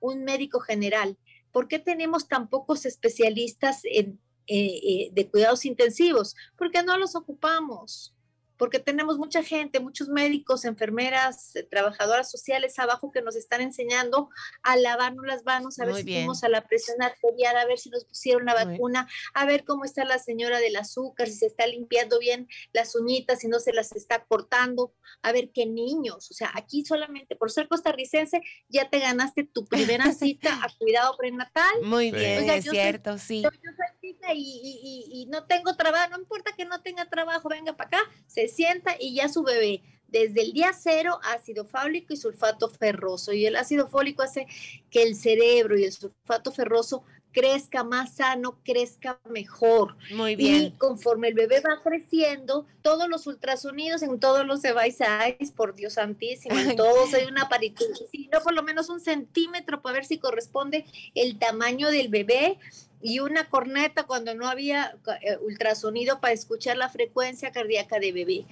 un 0.00 0.24
médico 0.24 0.60
general. 0.60 1.16
¿Por 1.52 1.68
qué 1.68 1.78
tenemos 1.78 2.28
tan 2.28 2.48
pocos 2.48 2.86
especialistas 2.86 3.80
en, 3.84 4.20
eh, 4.46 4.80
eh, 4.82 5.10
de 5.12 5.28
cuidados 5.28 5.64
intensivos? 5.64 6.34
Porque 6.56 6.82
no 6.82 6.98
los 6.98 7.14
ocupamos 7.14 8.14
porque 8.58 8.80
tenemos 8.80 9.18
mucha 9.18 9.42
gente, 9.42 9.80
muchos 9.80 10.08
médicos, 10.08 10.64
enfermeras, 10.64 11.54
eh, 11.56 11.62
trabajadoras 11.62 12.30
sociales 12.30 12.78
abajo 12.78 13.10
que 13.10 13.22
nos 13.22 13.36
están 13.36 13.60
enseñando 13.60 14.28
a 14.62 14.76
lavarnos 14.76 15.24
las 15.26 15.44
manos, 15.44 15.78
a 15.78 15.86
ver 15.86 15.94
si 15.96 16.02
fuimos 16.02 16.42
a 16.44 16.48
la 16.48 16.66
presión 16.66 17.00
arterial, 17.00 17.56
a 17.56 17.64
ver 17.66 17.78
si 17.78 17.88
nos 17.88 18.04
pusieron 18.04 18.44
la 18.44 18.54
vacuna, 18.54 19.08
a 19.34 19.46
ver 19.46 19.64
cómo 19.64 19.84
está 19.84 20.04
la 20.04 20.18
señora 20.18 20.58
del 20.58 20.76
azúcar, 20.76 21.28
si 21.28 21.34
se 21.34 21.46
está 21.46 21.66
limpiando 21.66 22.18
bien 22.18 22.48
las 22.72 22.94
uñitas, 22.94 23.40
si 23.40 23.48
no 23.48 23.60
se 23.60 23.72
las 23.72 23.92
está 23.92 24.24
cortando, 24.24 24.92
a 25.22 25.32
ver 25.32 25.50
qué 25.52 25.66
niños, 25.66 26.30
o 26.30 26.34
sea, 26.34 26.50
aquí 26.54 26.84
solamente 26.84 27.36
por 27.36 27.50
ser 27.50 27.68
costarricense 27.68 28.40
ya 28.68 28.90
te 28.90 28.98
ganaste 28.98 29.44
tu 29.44 29.64
primera 29.68 30.12
cita 30.12 30.60
a 30.62 30.68
cuidado 30.78 31.16
prenatal. 31.16 31.82
Muy 31.82 32.10
bien, 32.10 32.48
es 32.50 32.64
cierto, 32.64 33.18
sí. 33.18 33.42
Yo, 33.42 33.50
soy 33.50 33.97
y, 34.34 35.04
y, 35.12 35.26
no 35.26 35.44
tengo 35.44 35.74
trabajo, 35.76 36.10
no 36.10 36.18
importa 36.18 36.52
que 36.56 36.64
no 36.64 36.80
tenga 36.82 37.08
trabajo, 37.08 37.48
venga 37.48 37.76
para 37.76 37.88
acá, 37.88 38.10
se 38.26 38.48
sienta 38.48 38.96
y 38.98 39.14
ya 39.14 39.28
su 39.28 39.42
bebé 39.42 39.82
desde 40.08 40.42
el 40.42 40.52
día 40.52 40.72
cero 40.72 41.20
ácido 41.22 41.64
fólico 41.64 42.12
y 42.12 42.16
sulfato 42.16 42.68
ferroso. 42.68 43.32
Y 43.32 43.46
el 43.46 43.56
ácido 43.56 43.88
fólico 43.88 44.22
hace 44.22 44.46
que 44.90 45.02
el 45.02 45.14
cerebro 45.14 45.78
y 45.78 45.84
el 45.84 45.92
sulfato 45.92 46.50
ferroso 46.50 47.04
crezca 47.30 47.84
más 47.84 48.16
sano, 48.16 48.58
crezca 48.64 49.20
mejor. 49.28 49.96
Muy 50.12 50.34
bien. 50.34 50.56
Y 50.56 50.70
conforme 50.72 51.28
el 51.28 51.34
bebé 51.34 51.60
va 51.60 51.82
creciendo, 51.82 52.66
todos 52.82 53.08
los 53.08 53.26
ultrasonidos 53.26 54.02
en 54.02 54.18
todos 54.18 54.46
los 54.46 54.62
devices, 54.62 55.52
por 55.54 55.74
Dios 55.74 55.94
santísimo, 55.94 56.58
en 56.58 56.74
todos 56.74 57.12
hay 57.14 57.26
una 57.26 57.48
paritud, 57.48 57.86
si 58.10 58.28
no 58.32 58.40
por 58.40 58.54
lo 58.54 58.62
menos 58.62 58.88
un 58.88 59.00
centímetro 59.00 59.82
para 59.82 59.94
ver 59.94 60.04
si 60.04 60.18
corresponde 60.18 60.86
el 61.14 61.38
tamaño 61.38 61.90
del 61.90 62.08
bebé 62.08 62.58
y 63.02 63.20
una 63.20 63.48
corneta 63.48 64.04
cuando 64.04 64.34
no 64.34 64.48
había 64.48 64.96
eh, 65.22 65.36
ultrasonido 65.40 66.20
para 66.20 66.32
escuchar 66.32 66.76
la 66.76 66.88
frecuencia 66.88 67.52
cardíaca 67.52 67.98
de 67.98 68.12
bebé. 68.12 68.44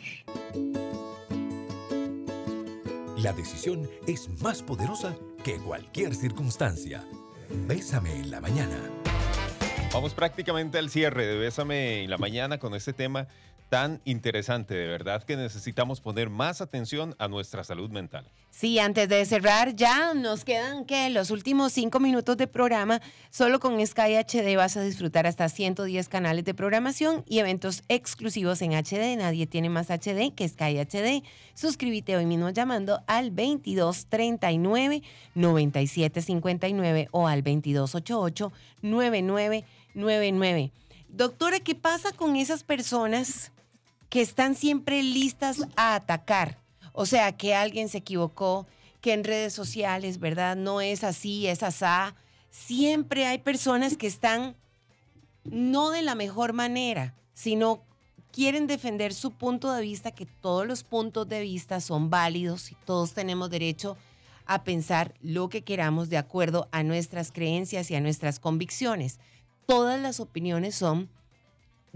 La 3.16 3.32
decisión 3.32 3.88
es 4.06 4.28
más 4.42 4.62
poderosa 4.62 5.16
que 5.42 5.58
cualquier 5.58 6.14
circunstancia. 6.14 7.04
Bésame 7.66 8.14
en 8.14 8.30
la 8.30 8.40
mañana. 8.40 8.78
Vamos 9.92 10.14
prácticamente 10.14 10.78
al 10.78 10.90
cierre 10.90 11.26
de 11.26 11.38
Bésame 11.38 12.04
en 12.04 12.10
la 12.10 12.18
mañana 12.18 12.58
con 12.58 12.74
este 12.74 12.92
tema 12.92 13.28
tan 13.68 14.00
interesante. 14.04 14.74
De 14.74 14.86
verdad 14.86 15.22
que 15.22 15.36
necesitamos 15.36 16.00
poner 16.00 16.30
más 16.30 16.60
atención 16.60 17.14
a 17.18 17.28
nuestra 17.28 17.64
salud 17.64 17.90
mental. 17.90 18.26
Sí, 18.50 18.78
antes 18.78 19.08
de 19.10 19.24
cerrar, 19.26 19.74
ya 19.76 20.14
nos 20.14 20.44
quedan 20.44 20.86
que 20.86 21.10
los 21.10 21.30
últimos 21.30 21.74
cinco 21.74 22.00
minutos 22.00 22.38
de 22.38 22.46
programa. 22.46 23.02
Solo 23.30 23.60
con 23.60 23.84
Sky 23.86 24.16
HD 24.16 24.56
vas 24.56 24.78
a 24.78 24.82
disfrutar 24.82 25.26
hasta 25.26 25.48
110 25.50 26.08
canales 26.08 26.44
de 26.44 26.54
programación 26.54 27.22
y 27.28 27.40
eventos 27.40 27.82
exclusivos 27.88 28.62
en 28.62 28.72
HD. 28.72 29.14
Nadie 29.18 29.46
tiene 29.46 29.68
más 29.68 29.90
HD 29.90 30.32
que 30.34 30.48
Sky 30.48 30.78
HD. 30.78 31.22
Suscríbete 31.54 32.16
hoy 32.16 32.24
mismo 32.24 32.48
llamando 32.48 33.02
al 33.06 33.36
2239 33.36 35.02
9759 35.34 37.08
o 37.10 37.28
al 37.28 37.42
2288 37.42 38.52
9999. 38.80 40.72
Doctora, 41.08 41.60
¿qué 41.60 41.74
pasa 41.74 42.12
con 42.12 42.36
esas 42.36 42.64
personas 42.64 43.52
que 44.08 44.20
están 44.20 44.54
siempre 44.54 45.02
listas 45.02 45.66
a 45.76 45.94
atacar. 45.94 46.58
O 46.92 47.06
sea, 47.06 47.36
que 47.36 47.54
alguien 47.54 47.88
se 47.88 47.98
equivocó, 47.98 48.66
que 49.00 49.12
en 49.12 49.24
redes 49.24 49.52
sociales, 49.52 50.18
¿verdad? 50.18 50.56
No 50.56 50.80
es 50.80 51.04
así, 51.04 51.46
es 51.46 51.62
asá. 51.62 52.14
Siempre 52.50 53.26
hay 53.26 53.38
personas 53.38 53.96
que 53.96 54.06
están 54.06 54.56
no 55.44 55.90
de 55.90 56.02
la 56.02 56.14
mejor 56.14 56.52
manera, 56.52 57.14
sino 57.34 57.82
quieren 58.32 58.66
defender 58.66 59.14
su 59.14 59.32
punto 59.32 59.72
de 59.72 59.82
vista, 59.82 60.10
que 60.10 60.26
todos 60.26 60.66
los 60.66 60.82
puntos 60.82 61.28
de 61.28 61.40
vista 61.40 61.80
son 61.80 62.10
válidos 62.10 62.72
y 62.72 62.76
todos 62.84 63.12
tenemos 63.12 63.50
derecho 63.50 63.96
a 64.46 64.62
pensar 64.62 65.14
lo 65.20 65.48
que 65.48 65.64
queramos 65.64 66.08
de 66.08 66.18
acuerdo 66.18 66.68
a 66.70 66.82
nuestras 66.82 67.32
creencias 67.32 67.90
y 67.90 67.94
a 67.96 68.00
nuestras 68.00 68.38
convicciones. 68.38 69.18
Todas 69.66 70.00
las 70.00 70.20
opiniones 70.20 70.74
son 70.74 71.10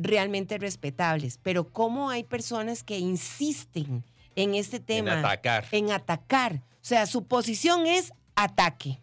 realmente 0.03 0.59
respetables, 0.59 1.39
pero 1.43 1.65
cómo 1.65 2.11
hay 2.11 2.25
personas 2.25 2.83
que 2.83 2.99
insisten 2.99 4.05
en 4.37 4.55
este 4.55 4.81
tema. 4.81 5.13
En 5.13 5.19
atacar. 5.19 5.67
En 5.71 5.91
atacar. 5.91 6.55
O 6.55 6.85
sea, 6.85 7.07
su 7.07 7.25
posición 7.25 7.87
es 7.87 8.13
ataque. 8.35 8.99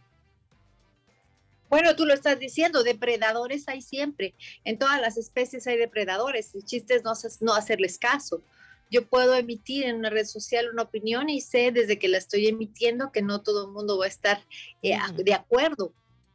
Bueno, 1.69 1.95
tú 1.95 2.05
lo 2.05 2.13
estás 2.13 2.39
diciendo, 2.39 2.83
depredadores 2.83 3.67
hay 3.67 3.81
siempre. 3.81 4.33
En 4.63 4.79
todas 4.79 5.01
las 5.01 5.17
especies 5.17 5.67
hay 5.67 5.77
depredadores. 5.77 6.55
El 6.55 6.63
chiste 6.63 6.95
es 6.95 7.03
no, 7.03 7.13
no 7.41 7.53
hacerles 7.53 7.97
caso. 7.97 8.41
Yo 8.89 9.05
puedo 9.05 9.35
emitir 9.35 9.83
en 9.83 9.97
una 9.97 10.09
red 10.09 10.25
social 10.25 10.69
una 10.71 10.83
opinión 10.83 11.29
y 11.29 11.41
sé 11.41 11.71
desde 11.73 11.99
que 11.99 12.07
la 12.07 12.17
estoy 12.17 12.47
emitiendo 12.47 13.11
que 13.11 13.21
no 13.21 13.41
todo 13.41 13.65
el 13.65 13.73
mundo 13.73 13.97
va 13.97 14.05
a 14.05 14.07
estar 14.07 14.41
eh, 14.81 14.97
de 15.17 15.33
acuerdo 15.33 15.91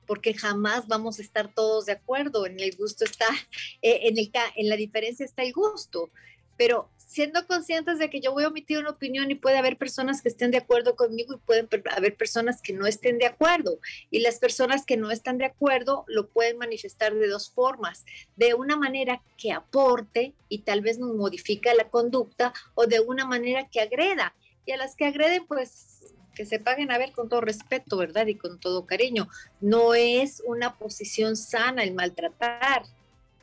porque 0.06 0.34
jamás 0.34 0.88
vamos 0.88 1.18
a 1.18 1.22
estar 1.22 1.52
todos 1.52 1.86
de 1.86 1.92
acuerdo. 1.92 2.46
En 2.46 2.58
el 2.60 2.76
gusto 2.76 3.04
está, 3.04 3.26
eh, 3.82 4.00
en, 4.04 4.18
el, 4.18 4.30
en 4.56 4.68
la 4.68 4.76
diferencia 4.76 5.24
está 5.24 5.42
el 5.42 5.52
gusto. 5.52 6.10
Pero 6.56 6.90
siendo 7.12 7.46
conscientes 7.46 7.98
de 7.98 8.08
que 8.08 8.22
yo 8.22 8.32
voy 8.32 8.44
a 8.44 8.48
omitir 8.48 8.78
una 8.78 8.90
opinión 8.90 9.30
y 9.30 9.34
puede 9.34 9.58
haber 9.58 9.76
personas 9.76 10.22
que 10.22 10.30
estén 10.30 10.50
de 10.50 10.56
acuerdo 10.56 10.96
conmigo 10.96 11.34
y 11.34 11.46
pueden 11.46 11.68
haber 11.94 12.16
personas 12.16 12.62
que 12.62 12.72
no 12.72 12.86
estén 12.86 13.18
de 13.18 13.26
acuerdo. 13.26 13.78
Y 14.10 14.20
las 14.20 14.38
personas 14.38 14.86
que 14.86 14.96
no 14.96 15.10
están 15.10 15.36
de 15.36 15.44
acuerdo 15.44 16.04
lo 16.08 16.28
pueden 16.28 16.56
manifestar 16.56 17.14
de 17.14 17.28
dos 17.28 17.50
formas, 17.50 18.06
de 18.36 18.54
una 18.54 18.76
manera 18.76 19.22
que 19.36 19.52
aporte 19.52 20.32
y 20.48 20.60
tal 20.60 20.80
vez 20.80 20.98
nos 20.98 21.14
modifica 21.14 21.74
la 21.74 21.90
conducta 21.90 22.54
o 22.74 22.86
de 22.86 23.00
una 23.00 23.26
manera 23.26 23.68
que 23.68 23.82
agreda. 23.82 24.34
Y 24.64 24.72
a 24.72 24.78
las 24.78 24.96
que 24.96 25.04
agreden, 25.04 25.46
pues 25.46 26.14
que 26.34 26.46
se 26.46 26.58
paguen 26.58 26.90
a 26.90 26.98
ver 26.98 27.12
con 27.12 27.28
todo 27.28 27.40
respeto, 27.40 27.96
¿verdad? 27.96 28.26
Y 28.26 28.36
con 28.36 28.58
todo 28.58 28.86
cariño. 28.86 29.28
No 29.60 29.94
es 29.94 30.42
una 30.46 30.78
posición 30.78 31.36
sana 31.36 31.82
el 31.82 31.94
maltratar 31.94 32.84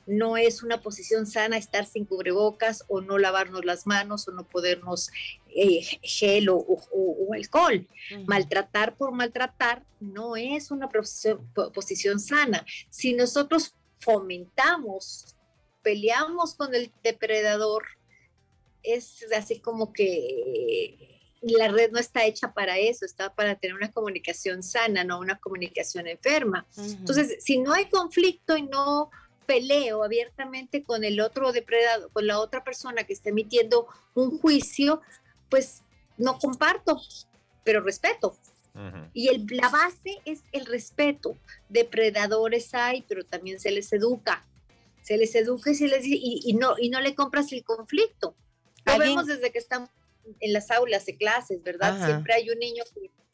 no 0.09 0.37
es 0.37 0.63
una 0.63 0.81
posición 0.81 1.27
sana 1.27 1.55
estar 1.55 1.85
sin 1.85 2.03
cubrebocas 2.03 2.83
o 2.87 2.99
no 2.99 3.19
lavarnos 3.19 3.63
las 3.63 3.85
manos 3.85 4.27
o 4.27 4.31
no 4.31 4.43
podernos 4.43 5.11
eh, 5.55 5.81
gel 6.01 6.49
o, 6.49 6.65
alcohol. 7.31 7.87
Maltratar 8.25 8.95
por 8.97 9.11
maltratar 9.11 9.85
no 9.99 10.35
es 10.35 10.71
una 10.71 10.89
posición, 10.89 11.47
posición 11.75 12.19
sana. 12.19 12.65
Si 12.89 13.13
nosotros 13.13 13.75
fomentamos, 13.99 15.35
peleamos 15.83 16.55
con 16.55 16.73
el 16.73 16.91
depredador, 17.03 17.85
es 18.81 19.23
así 19.31 19.59
como 19.59 19.93
que 19.93 21.18
la 21.41 21.69
red 21.69 21.91
no 21.91 21.99
está 21.99 22.25
hecha 22.25 22.53
para 22.53 22.77
eso, 22.77 23.05
está 23.05 23.33
para 23.33 23.55
tener 23.55 23.75
una 23.75 23.91
comunicación 23.91 24.63
sana, 24.63 25.03
no 25.03 25.19
una 25.19 25.37
comunicación 25.39 26.07
enferma. 26.07 26.67
Entonces, 26.77 27.43
si 27.43 27.59
no 27.59 27.73
hay 27.73 27.89
conflicto 27.89 28.57
y 28.57 28.63
no 28.63 29.09
peleo 29.45 30.03
abiertamente 30.03 30.83
con 30.83 31.03
el 31.03 31.19
otro 31.21 31.51
depredador, 31.51 32.11
con 32.11 32.27
la 32.27 32.39
otra 32.39 32.63
persona 32.63 33.03
que 33.03 33.13
está 33.13 33.29
emitiendo 33.29 33.87
un 34.13 34.37
juicio, 34.39 35.01
pues 35.49 35.81
no 36.17 36.37
comparto, 36.37 37.01
pero 37.63 37.81
respeto. 37.81 38.37
Y 39.13 39.27
el, 39.27 39.45
la 39.49 39.67
base 39.69 40.21
es 40.23 40.43
el 40.53 40.65
respeto. 40.65 41.35
Depredadores 41.67 42.73
hay, 42.73 43.03
pero 43.07 43.25
también 43.25 43.59
se 43.59 43.71
les 43.71 43.91
educa. 43.91 44.45
Se 45.01 45.17
les 45.17 45.35
educa 45.35 45.71
y, 45.71 45.75
se 45.75 45.87
les, 45.87 46.05
y, 46.05 46.53
no, 46.53 46.75
y 46.79 46.89
no 46.89 47.01
le 47.01 47.15
compras 47.15 47.51
el 47.51 47.63
conflicto. 47.63 48.35
Lo 48.85 48.97
vemos 48.97 49.25
desde 49.25 49.51
que 49.51 49.59
estamos 49.59 49.89
en 50.39 50.53
las 50.53 50.71
aulas 50.71 51.05
de 51.05 51.17
clases, 51.17 51.63
¿verdad? 51.63 52.05
Siempre 52.05 52.33
hay 52.33 52.49
un 52.49 52.59
niño 52.59 52.83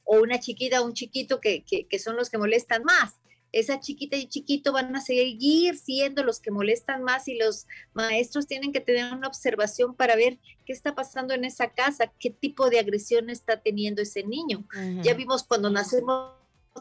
o 0.03 0.19
una 0.21 0.39
chiquita 0.39 0.81
o 0.81 0.85
un 0.85 0.93
chiquito 0.93 1.39
que, 1.41 1.63
que, 1.63 1.87
que, 1.87 1.99
son 1.99 2.15
los 2.15 2.29
que 2.29 2.37
molestan 2.37 2.83
más. 2.83 3.15
Esa 3.51 3.79
chiquita 3.79 4.17
y 4.17 4.27
chiquito 4.27 4.73
van 4.73 4.95
a 4.95 5.01
seguir 5.01 5.77
siendo 5.77 6.23
los 6.23 6.39
que 6.39 6.51
molestan 6.51 7.03
más 7.03 7.27
y 7.27 7.35
los 7.37 7.67
maestros 7.93 8.47
tienen 8.47 8.73
que 8.73 8.81
tener 8.81 9.13
una 9.13 9.27
observación 9.27 9.95
para 9.95 10.15
ver 10.15 10.39
qué 10.65 10.73
está 10.73 10.93
pasando 10.93 11.33
en 11.33 11.45
esa 11.45 11.71
casa, 11.71 12.11
qué 12.19 12.29
tipo 12.29 12.69
de 12.69 12.79
agresión 12.79 13.29
está 13.29 13.61
teniendo 13.61 14.01
ese 14.01 14.23
niño. 14.23 14.67
Ya 15.03 15.13
vimos 15.13 15.43
cuando 15.43 15.69
nacemos 15.69 16.33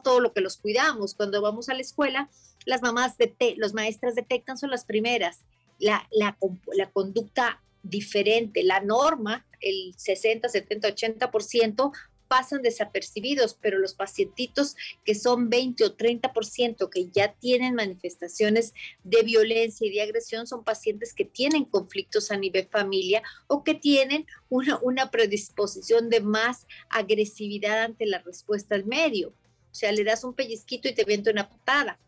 todo 0.03 0.21
lo 0.21 0.33
que 0.33 0.41
los 0.41 0.57
cuidamos, 0.57 1.15
cuando 1.15 1.41
vamos 1.41 1.69
a 1.69 1.75
la 1.75 1.81
escuela, 1.81 2.29
las 2.67 2.83
mamás, 2.83 3.15
los 3.57 3.75
maestras 3.75 4.15
detectan 4.15 4.59
son 4.59 4.71
las 4.71 4.85
primeras, 4.85 5.45
la, 5.79 6.09
la, 6.11 6.37
la 6.73 6.91
conducta 6.91 7.63
diferente, 7.83 8.65
la 8.65 8.81
norma, 8.81 9.47
el 9.65 9.95
60, 9.97 10.49
70, 10.49 10.89
80%, 10.89 11.93
pasan 12.29 12.63
desapercibidos, 12.63 13.57
pero 13.61 13.79
los 13.79 13.95
pacientitos 13.95 14.77
que 15.05 15.15
son 15.15 15.51
20 15.51 15.85
o 15.85 15.97
30% 15.97 16.89
que 16.91 17.09
ya 17.11 17.33
tienen 17.35 17.75
manifestaciones 17.75 18.75
de 19.03 19.23
violencia 19.23 19.87
y 19.87 19.91
de 19.91 20.03
agresión 20.03 20.47
son 20.47 20.65
pacientes 20.65 21.15
que 21.15 21.25
tienen 21.25 21.65
conflictos 21.65 22.31
a 22.31 22.37
nivel 22.37 22.67
familia 22.67 23.23
o 23.47 23.63
que 23.63 23.75
tienen 23.75 24.27
una, 24.49 24.79
una 24.79 25.11
predisposición 25.11 26.11
de 26.11 26.21
más 26.21 26.67
agresividad 26.89 27.85
ante 27.85 28.07
la 28.07 28.19
respuesta 28.19 28.75
al 28.75 28.85
medio. 28.85 29.29
O 29.29 29.75
sea, 29.75 29.93
le 29.93 30.05
das 30.05 30.25
un 30.25 30.35
pellizquito 30.35 30.89
y 30.89 30.95
te 30.95 31.05
viento 31.05 31.31
una 31.31 31.49
patada. 31.49 31.99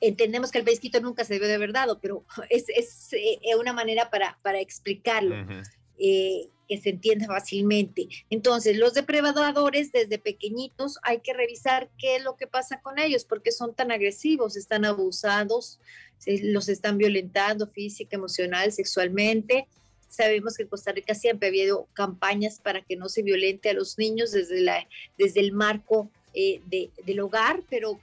Entendemos 0.00 0.50
que 0.50 0.58
el 0.58 0.64
pellizquito 0.64 1.00
nunca 1.00 1.24
se 1.24 1.34
debe 1.34 1.48
de 1.48 1.54
haber 1.54 1.72
dado, 1.72 1.98
pero 2.00 2.24
es, 2.50 2.64
es 2.68 3.12
eh, 3.12 3.56
una 3.58 3.72
manera 3.72 4.10
para, 4.10 4.38
para 4.42 4.60
explicarlo 4.60 5.34
que 6.68 6.78
se 6.78 6.90
entienda 6.90 7.26
fácilmente. 7.26 8.08
Entonces, 8.30 8.76
los 8.76 8.94
depredadores 8.94 9.92
desde 9.92 10.18
pequeñitos 10.18 10.98
hay 11.02 11.20
que 11.20 11.32
revisar 11.32 11.90
qué 11.98 12.16
es 12.16 12.22
lo 12.22 12.36
que 12.36 12.46
pasa 12.46 12.80
con 12.80 12.98
ellos, 12.98 13.24
porque 13.24 13.52
son 13.52 13.74
tan 13.74 13.90
agresivos, 13.90 14.56
están 14.56 14.84
abusados, 14.84 15.78
los 16.26 16.68
están 16.68 16.98
violentando 16.98 17.66
física, 17.66 18.16
emocional, 18.16 18.72
sexualmente. 18.72 19.66
Sabemos 20.08 20.56
que 20.56 20.62
en 20.62 20.68
Costa 20.68 20.92
Rica 20.92 21.14
siempre 21.14 21.48
ha 21.48 21.50
habido 21.50 21.88
campañas 21.92 22.60
para 22.60 22.82
que 22.82 22.96
no 22.96 23.08
se 23.08 23.22
violente 23.22 23.70
a 23.70 23.74
los 23.74 23.98
niños 23.98 24.32
desde, 24.32 24.60
la, 24.60 24.86
desde 25.18 25.40
el 25.40 25.52
marco 25.52 26.08
eh, 26.34 26.60
del 27.04 27.20
hogar, 27.20 27.62
pero 27.68 28.00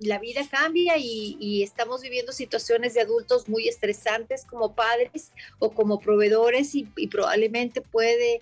la 0.00 0.18
vida 0.18 0.42
cambia 0.48 0.94
y, 0.96 1.62
estamos 1.62 2.02
viviendo 2.02 2.32
situaciones 2.32 2.94
de 2.94 3.00
adultos 3.00 3.48
muy 3.48 3.68
estresantes 3.68 4.44
como 4.44 4.74
padres 4.74 5.32
o 5.58 5.72
como 5.72 6.00
proveedores 6.00 6.74
y, 6.74 6.84
probablemente 7.10 7.80
puede 7.80 8.40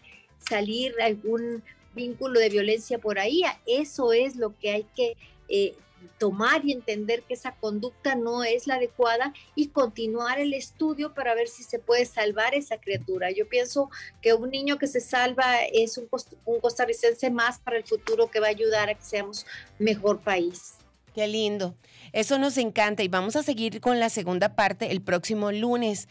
salir 0.48 0.94
algún 1.00 1.62
vínculo 1.94 2.40
de 2.40 2.50
violencia 2.50 2.98
por 2.98 3.18
ahí. 3.18 3.42
Eso 3.66 4.12
es 4.12 4.36
lo 4.36 4.56
que 4.58 4.70
hay 4.70 4.86
que 4.94 5.16
eh, 5.48 5.74
tomar 6.18 6.64
y 6.64 6.72
entender 6.72 7.22
que 7.22 7.34
esa 7.34 7.52
conducta 7.52 8.14
no 8.14 8.44
es 8.44 8.66
la 8.66 8.74
adecuada 8.74 9.32
y 9.54 9.68
continuar 9.68 10.38
el 10.38 10.52
estudio 10.52 11.14
para 11.14 11.34
ver 11.34 11.48
si 11.48 11.62
se 11.62 11.78
puede 11.78 12.04
salvar 12.04 12.54
esa 12.54 12.78
criatura. 12.78 13.30
Yo 13.30 13.48
pienso 13.48 13.90
que 14.20 14.34
un 14.34 14.50
niño 14.50 14.78
que 14.78 14.86
se 14.86 15.00
salva 15.00 15.64
es 15.64 15.96
un, 15.96 16.08
un 16.44 16.60
costarricense 16.60 17.30
más 17.30 17.58
para 17.58 17.78
el 17.78 17.84
futuro 17.84 18.30
que 18.30 18.40
va 18.40 18.46
a 18.48 18.50
ayudar 18.50 18.90
a 18.90 18.94
que 18.94 19.02
seamos 19.02 19.46
mejor 19.78 20.20
país. 20.20 20.74
Qué 21.16 21.28
lindo. 21.28 21.74
Eso 22.12 22.38
nos 22.38 22.58
encanta 22.58 23.02
y 23.02 23.08
vamos 23.08 23.36
a 23.36 23.42
seguir 23.42 23.80
con 23.80 23.98
la 23.98 24.10
segunda 24.10 24.54
parte 24.54 24.92
el 24.92 25.00
próximo 25.00 25.50
lunes. 25.50 26.10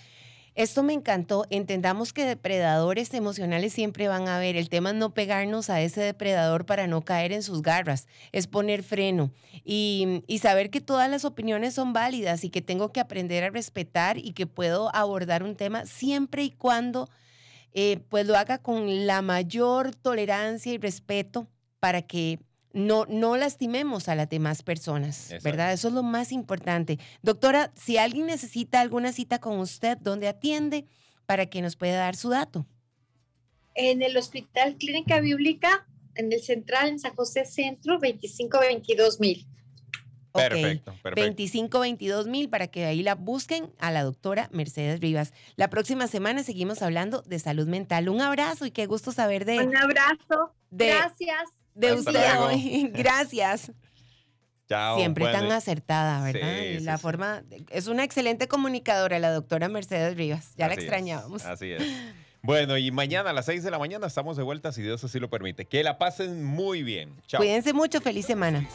Esto 0.56 0.82
me 0.82 0.94
encantó. 0.94 1.46
Entendamos 1.52 2.12
que 2.12 2.26
depredadores 2.26 3.14
emocionales 3.14 3.72
siempre 3.72 4.08
van 4.08 4.28
a 4.28 4.38
haber. 4.38 4.56
El 4.56 4.68
tema 4.68 4.90
es 4.90 4.96
no 4.96 5.14
pegarnos 5.14 5.70
a 5.70 5.80
ese 5.80 6.02
depredador 6.02 6.66
para 6.66 6.88
no 6.88 7.06
caer 7.06 7.34
en 7.34 7.44
sus 7.44 7.62
garras. 7.62 8.08
Es 8.32 8.48
poner 8.48 8.82
freno 8.82 9.32
y, 9.64 10.24
saber 10.42 10.72
que 10.72 10.82
todas 10.82 11.08
las 11.08 11.24
opiniones 11.24 11.76
son 11.76 11.94
válidas 11.94 12.44
y 12.44 12.50
que 12.50 12.64
tengo 12.64 12.92
que 12.92 13.00
aprender 13.00 13.44
a 13.44 13.52
respetar 13.52 14.18
y 14.18 14.34
que 14.34 14.48
puedo 14.48 14.90
abordar 14.96 15.44
un 15.44 15.56
tema 15.56 15.86
siempre 15.86 16.44
y 16.44 16.50
cuando 16.50 17.12
eh, 17.74 18.00
pues 18.10 18.26
lo 18.26 18.36
haga 18.36 18.58
con 18.58 19.06
la 19.06 19.22
mayor 19.22 19.94
tolerancia 19.94 20.74
y 20.74 20.80
respeto 20.80 21.48
para 21.80 22.02
que 22.02 22.40
no, 22.76 23.06
no 23.08 23.38
lastimemos 23.38 24.10
a 24.10 24.16
las 24.16 24.30
demás 24.30 24.62
personas, 24.62 25.34
¿verdad? 25.42 25.72
Eso 25.72 25.88
es 25.88 25.94
lo 25.94 26.04
más 26.04 26.34
importante. 26.34 27.00
Doctora, 27.22 27.72
si 27.74 27.98
alguien 27.98 28.26
necesita 28.26 28.82
alguna 28.82 29.14
cita 29.14 29.40
con 29.40 29.60
usted, 29.60 29.98
¿dónde 29.98 30.28
atiende 30.28 30.86
para 31.26 31.46
que 31.46 31.62
nos 31.62 31.78
pueda 31.78 31.98
dar 31.98 32.18
su 32.18 32.30
dato? 32.30 32.68
En 33.76 34.02
el 34.02 34.18
Hospital 34.18 34.76
Clínica 34.76 35.22
Bíblica, 35.22 35.88
en 36.16 36.34
el 36.34 36.42
Central, 36.42 36.90
en 36.90 37.00
San 37.00 37.16
José 37.16 37.46
Centro, 37.46 37.94
2522 37.94 39.22
mil. 39.22 39.48
Perfecto, 40.34 40.92
perfecto. 41.02 41.22
25 41.22 42.26
mil 42.26 42.50
para 42.50 42.68
que 42.68 42.84
ahí 42.84 43.04
la 43.04 43.16
busquen 43.16 43.72
a 43.80 43.90
la 43.90 44.04
doctora 44.04 44.50
Mercedes 44.52 45.00
Rivas. 45.00 45.34
La 45.56 45.70
próxima 45.70 46.08
semana 46.08 46.44
seguimos 46.44 46.82
hablando 46.82 47.22
de 47.22 47.40
salud 47.40 47.68
mental. 47.68 48.10
Un 48.10 48.20
abrazo 48.20 48.66
y 48.66 48.72
qué 48.72 48.86
gusto 48.86 49.14
saber 49.14 49.46
de. 49.46 49.60
Un 49.60 49.78
abrazo. 49.78 50.54
Gracias 50.72 51.56
de 51.76 51.94
usted 51.94 52.40
hoy. 52.40 52.90
Gracias. 52.94 53.72
Chao, 54.68 54.98
Siempre 54.98 55.26
tan 55.26 55.52
acertada, 55.52 56.24
¿verdad? 56.24 56.82
la 56.82 56.98
forma, 56.98 57.44
es 57.70 57.86
una 57.86 58.04
excelente 58.04 58.48
comunicadora 58.48 59.20
la 59.20 59.32
doctora 59.32 59.70
Mercedes 59.70 60.18
Rivas. 60.18 60.54
Ya 60.58 60.68
la 60.68 60.74
extrañábamos. 60.74 61.46
así 61.46 61.72
es. 61.72 61.84
Bueno, 62.46 62.78
y 62.78 62.92
mañana 62.92 63.32
a 63.32 63.34
las 63.34 63.48
6 63.48 63.64
de 63.64 63.72
la 63.72 63.80
mañana 63.80 64.06
estamos 64.06 64.38
de 64.38 64.44
vuelta, 64.44 64.72
si 64.72 64.84
Dios 64.84 65.04
así 65.04 65.20
lo 65.20 65.32
permite. 65.32 65.66
Que 65.66 65.84
la 65.84 65.98
pasen 65.98 66.44
muy 66.44 66.84
bien. 66.84 67.20
Chao. 67.26 67.40
Cuídense 67.40 67.74
mucho, 67.74 68.02
feliz 68.02 68.28
semana. 68.28 68.70